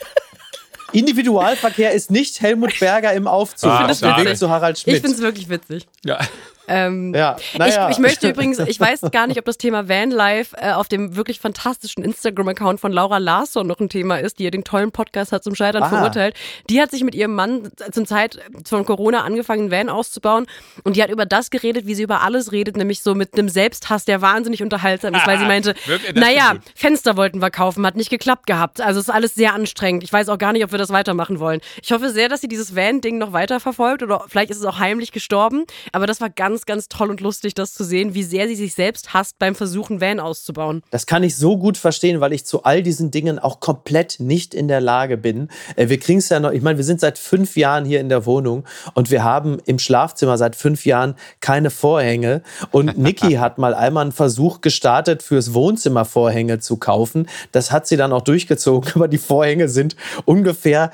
[0.93, 4.97] Individualverkehr ist nicht Helmut Berger im Aufzug ah, auf dem Weg zu Harald Schmidt.
[4.97, 5.87] Ich finde es wirklich witzig.
[6.05, 6.19] Ja.
[6.67, 7.89] Ähm, ja, naja.
[7.89, 11.15] ich, ich, möchte übrigens, ich weiß gar nicht, ob das Thema Vanlife äh, auf dem
[11.15, 15.31] wirklich fantastischen Instagram-Account von Laura Larsson noch ein Thema ist, die ja den tollen Podcast
[15.31, 15.89] hat zum Scheitern Aha.
[15.89, 16.35] verurteilt.
[16.69, 20.45] Die hat sich mit ihrem Mann zum Zeit von Corona angefangen, einen Van auszubauen
[20.83, 23.49] und die hat über das geredet, wie sie über alles redet, nämlich so mit einem
[23.49, 25.75] Selbsthass, der wahnsinnig unterhaltsam ist, weil sie meinte,
[26.13, 28.81] naja, Fenster wollten wir kaufen, hat nicht geklappt gehabt.
[28.81, 30.03] Also ist alles sehr anstrengend.
[30.03, 31.61] Ich weiß auch gar nicht, ob wir das weitermachen wollen.
[31.81, 35.11] Ich hoffe sehr, dass sie dieses Van-Ding noch weiterverfolgt oder vielleicht ist es auch heimlich
[35.11, 38.47] gestorben, aber das war ganz ganz, ganz toll und lustig, das zu sehen, wie sehr
[38.47, 40.83] sie sich selbst hasst beim Versuchen, Van auszubauen.
[40.89, 44.53] Das kann ich so gut verstehen, weil ich zu all diesen Dingen auch komplett nicht
[44.53, 45.49] in der Lage bin.
[45.75, 48.09] Äh, wir kriegen es ja noch, ich meine, wir sind seit fünf Jahren hier in
[48.09, 52.41] der Wohnung und wir haben im Schlafzimmer seit fünf Jahren keine Vorhänge.
[52.71, 57.27] Und Niki hat mal einmal einen Versuch gestartet, fürs Wohnzimmer Vorhänge zu kaufen.
[57.51, 59.95] Das hat sie dann auch durchgezogen, aber die Vorhänge sind
[60.25, 60.91] ungefähr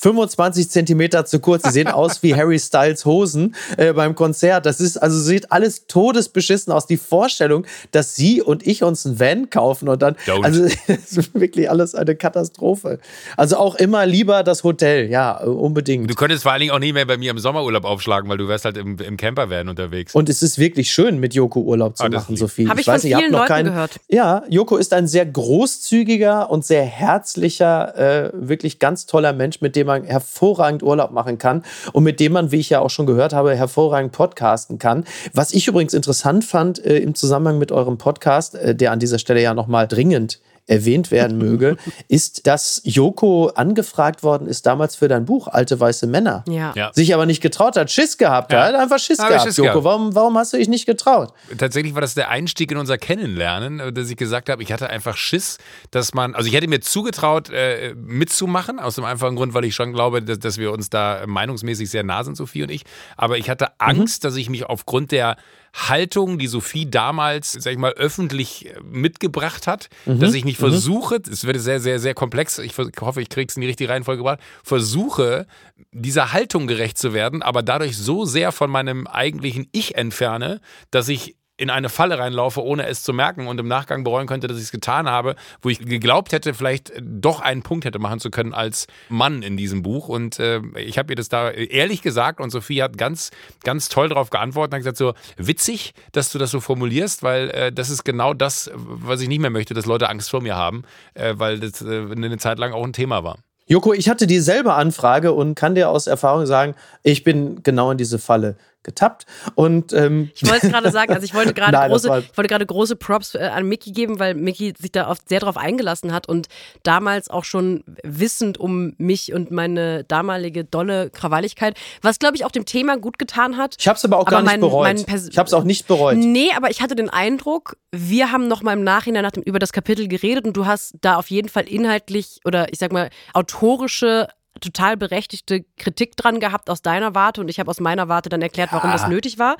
[0.00, 1.64] 25 Zentimeter zu kurz.
[1.64, 4.64] Sie sehen aus wie Harry Styles Hosen äh, beim Konzert.
[4.64, 6.86] Das ist, also sieht alles todesbeschissen aus.
[6.86, 10.44] Die Vorstellung, dass sie und ich uns ein Van kaufen und dann, Don't.
[10.44, 13.00] also das ist wirklich alles eine Katastrophe.
[13.36, 16.08] Also auch immer lieber das Hotel, ja, unbedingt.
[16.08, 18.46] Du könntest vor allen Dingen auch nie mehr bei mir im Sommerurlaub aufschlagen, weil du
[18.46, 20.14] wärst halt im, im Campervan unterwegs.
[20.14, 22.68] Und es ist wirklich schön, mit Joko Urlaub zu ah, machen, Sophie.
[22.68, 23.98] Habe ich, ich weiß, von vielen Leuten keinen, gehört.
[24.08, 27.96] Ja, Joko ist ein sehr großzügiger und sehr herzlicher,
[28.26, 32.32] äh, wirklich ganz toller Mensch, mit dem man hervorragend Urlaub machen kann und mit dem
[32.32, 35.04] man, wie ich ja auch schon gehört habe, hervorragend podcasten kann.
[35.32, 39.18] Was ich übrigens interessant fand äh, im Zusammenhang mit eurem Podcast, äh, der an dieser
[39.18, 45.08] Stelle ja nochmal dringend erwähnt werden möge, ist, dass Joko angefragt worden ist damals für
[45.08, 46.44] dein Buch Alte weiße Männer.
[46.48, 46.72] Ja.
[46.76, 46.92] Ja.
[46.94, 48.66] Sich aber nicht getraut hat, Schiss gehabt Ja.
[48.66, 49.46] hat, einfach Schiss Habe gehabt.
[49.46, 49.84] Schiss Joko, gehabt.
[49.84, 51.32] warum, warum hast du dich nicht getraut?
[51.58, 54.88] Tatsächlich war das der Einstieg in unser Kennenlernen, äh, dass ich gesagt habe, ich hatte
[54.90, 55.58] einfach Schiss,
[55.90, 59.74] dass man, also ich hätte mir zugetraut, äh, mitzumachen, aus dem einfachen Grund, weil ich
[59.74, 62.84] schon glaube, dass, dass wir uns da meinungsmäßig sehr nah sind, Sophie und ich.
[63.16, 65.36] Aber ich hatte Angst, dass ich mich aufgrund der
[65.78, 71.20] Haltung, die Sophie damals, sag ich mal, öffentlich äh, mitgebracht hat, dass ich mich versuche,
[71.30, 74.18] es wird sehr, sehr, sehr komplex, ich hoffe, ich kriege es in die richtige Reihenfolge
[74.18, 75.46] gebracht, versuche,
[75.92, 80.60] dieser Haltung gerecht zu werden, aber dadurch so sehr von meinem eigentlichen Ich entferne,
[80.90, 84.46] dass ich in eine Falle reinlaufe, ohne es zu merken und im Nachgang bereuen könnte,
[84.46, 88.20] dass ich es getan habe, wo ich geglaubt hätte, vielleicht doch einen Punkt hätte machen
[88.20, 90.08] zu können als Mann in diesem Buch.
[90.08, 93.30] Und äh, ich habe ihr das da ehrlich gesagt und Sophie hat ganz,
[93.64, 97.50] ganz toll darauf geantwortet und hat gesagt, so witzig, dass du das so formulierst, weil
[97.50, 100.54] äh, das ist genau das, was ich nicht mehr möchte, dass Leute Angst vor mir
[100.54, 100.84] haben,
[101.14, 103.38] äh, weil das äh, eine Zeit lang auch ein Thema war.
[103.66, 107.98] Joko, ich hatte dieselbe Anfrage und kann dir aus Erfahrung sagen, ich bin genau in
[107.98, 108.56] diese Falle
[108.88, 109.26] getappt.
[109.54, 112.66] Und ähm, Ich wollte gerade sagen, also ich wollte gerade große, war- ich wollte gerade
[112.66, 116.28] große Props äh, an Mickey geben, weil Mickey sich da oft sehr drauf eingelassen hat
[116.28, 116.48] und
[116.82, 122.50] damals auch schon wissend um mich und meine damalige dolle Krawalligkeit, was glaube ich auch
[122.50, 123.76] dem Thema gut getan hat.
[123.78, 124.82] ich habe es aber auch Aber gar nicht mein- bereut.
[124.84, 126.16] mein Pers- ich habe es auch nicht bereut.
[126.16, 129.58] Nee, aber ich hatte den Eindruck, wir haben noch mal im Nachhinein nach dem, über
[129.58, 133.10] das Kapitel geredet und du hast da auf jeden Fall inhaltlich oder ich sag mal
[133.34, 134.28] autorische
[134.60, 138.42] total berechtigte Kritik dran gehabt aus deiner Warte und ich habe aus meiner Warte dann
[138.42, 139.56] erklärt, warum das nötig war.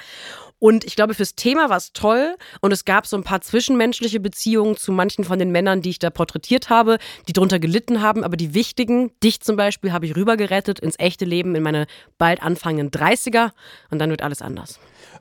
[0.59, 4.19] Und ich glaube, fürs Thema war es toll und es gab so ein paar zwischenmenschliche
[4.19, 8.25] Beziehungen zu manchen von den Männern, die ich da porträtiert habe, die drunter gelitten haben,
[8.25, 11.87] aber die wichtigen, dich zum Beispiel, habe ich rübergerettet ins echte Leben, in meine
[12.19, 13.51] bald anfangenden 30er
[13.91, 14.81] und dann wird alles anders.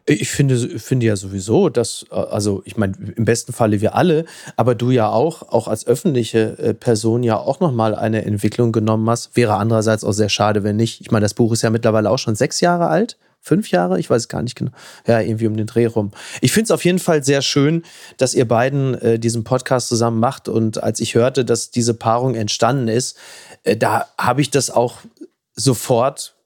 [0.09, 4.25] Ich finde, finde ja sowieso, dass, äh, also ich meine, im besten Falle wir alle,
[4.55, 9.09] aber du ja auch, auch als öffentliche äh, Person ja auch nochmal eine Entwicklung genommen
[9.09, 9.35] hast.
[9.35, 11.01] Wäre andererseits auch sehr schade, wenn nicht.
[11.01, 13.17] Ich meine, das Buch ist ja mittlerweile auch schon sechs Jahre alt.
[13.41, 13.99] Fünf Jahre?
[13.99, 14.71] Ich weiß gar nicht genau.
[15.05, 16.11] Ja, irgendwie um den Dreh rum.
[16.41, 17.83] Ich finde es auf jeden Fall sehr schön,
[18.17, 20.47] dass ihr beiden äh, diesen Podcast zusammen macht.
[20.49, 23.17] Und als ich hörte, dass diese Paarung entstanden ist,
[23.63, 24.99] äh, da habe ich das auch
[25.53, 26.36] sofort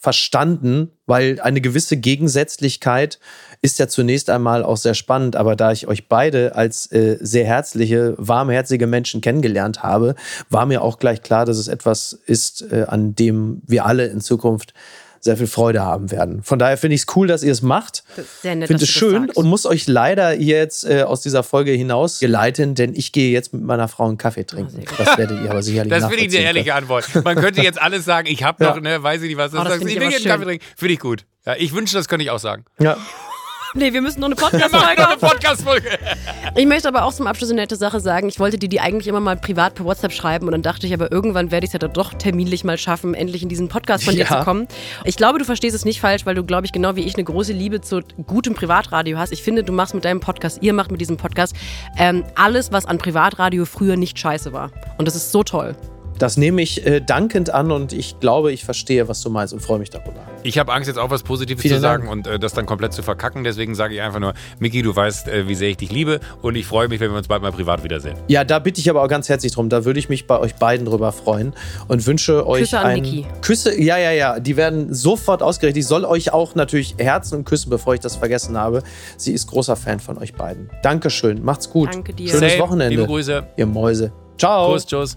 [0.00, 3.20] verstanden, weil eine gewisse Gegensätzlichkeit
[3.60, 7.44] ist ja zunächst einmal auch sehr spannend, aber da ich euch beide als äh, sehr
[7.44, 10.14] herzliche, warmherzige Menschen kennengelernt habe,
[10.48, 14.22] war mir auch gleich klar, dass es etwas ist, äh, an dem wir alle in
[14.22, 14.72] Zukunft
[15.20, 16.42] sehr viel Freude haben werden.
[16.42, 18.04] Von daher finde ich es cool, dass ihr es macht.
[18.16, 21.20] Das ist sehr nett, Finde es das schön und muss euch leider jetzt äh, aus
[21.20, 24.82] dieser Folge hinaus geleiten, denn ich gehe jetzt mit meiner Frau einen Kaffee trinken.
[24.98, 27.08] Das werdet ihr aber sicherlich Das finde ich eine ehrliche Antwort.
[27.24, 29.52] Man könnte jetzt alles sagen, ich habe noch, ne, weiß ich nicht was.
[29.52, 30.64] Oh, das sagst, finde ich ich will einen Kaffee trinken.
[30.76, 31.26] Finde ich gut.
[31.46, 32.64] Ja, ich wünsche, das könnte ich auch sagen.
[32.78, 32.96] Ja.
[33.74, 35.88] Nee, wir müssen noch eine Podcast-Folge noch eine Podcast-Folge.
[36.56, 38.28] Ich möchte aber auch zum Abschluss eine nette Sache sagen.
[38.28, 40.92] Ich wollte dir die eigentlich immer mal privat per WhatsApp schreiben und dann dachte ich,
[40.94, 44.14] aber irgendwann werde ich es ja doch terminlich mal schaffen, endlich in diesen Podcast von
[44.14, 44.38] dir Ja.
[44.40, 44.66] zu kommen.
[45.04, 47.24] Ich glaube, du verstehst es nicht falsch, weil du, glaube ich, genau wie ich eine
[47.24, 49.32] große Liebe zu gutem Privatradio hast.
[49.32, 51.54] Ich finde, du machst mit deinem Podcast, ihr macht mit diesem Podcast
[51.96, 54.70] ähm, alles, was an Privatradio früher nicht scheiße war.
[54.98, 55.76] Und das ist so toll.
[56.20, 59.60] Das nehme ich äh, dankend an und ich glaube, ich verstehe, was du meinst und
[59.60, 60.20] freue mich darüber.
[60.42, 62.26] Ich habe Angst, jetzt auch was Positives Vielen zu sagen Dank.
[62.26, 63.42] und äh, das dann komplett zu verkacken.
[63.42, 66.56] Deswegen sage ich einfach nur, Miki, du weißt, äh, wie sehr ich dich liebe und
[66.56, 68.18] ich freue mich, wenn wir uns bald mal privat wiedersehen.
[68.28, 69.70] Ja, da bitte ich aber auch ganz herzlich drum.
[69.70, 71.54] Da würde ich mich bei euch beiden drüber freuen
[71.88, 73.26] und wünsche euch Küsse an Niki.
[73.40, 73.80] Küsse.
[73.80, 74.40] Ja, ja, ja.
[74.40, 75.84] Die werden sofort ausgerichtet.
[75.84, 78.82] Ich soll euch auch natürlich Herzen und küssen, bevor ich das vergessen habe.
[79.16, 80.68] Sie ist großer Fan von euch beiden.
[80.82, 81.42] Dankeschön.
[81.42, 81.94] Macht's gut.
[81.94, 82.28] Danke dir.
[82.28, 82.62] Schönes Same.
[82.62, 82.90] Wochenende.
[82.90, 83.46] Liebe Grüße.
[83.56, 84.12] Ihr Mäuse.
[84.36, 84.72] Ciao.
[84.72, 85.16] Kuss, tschüss.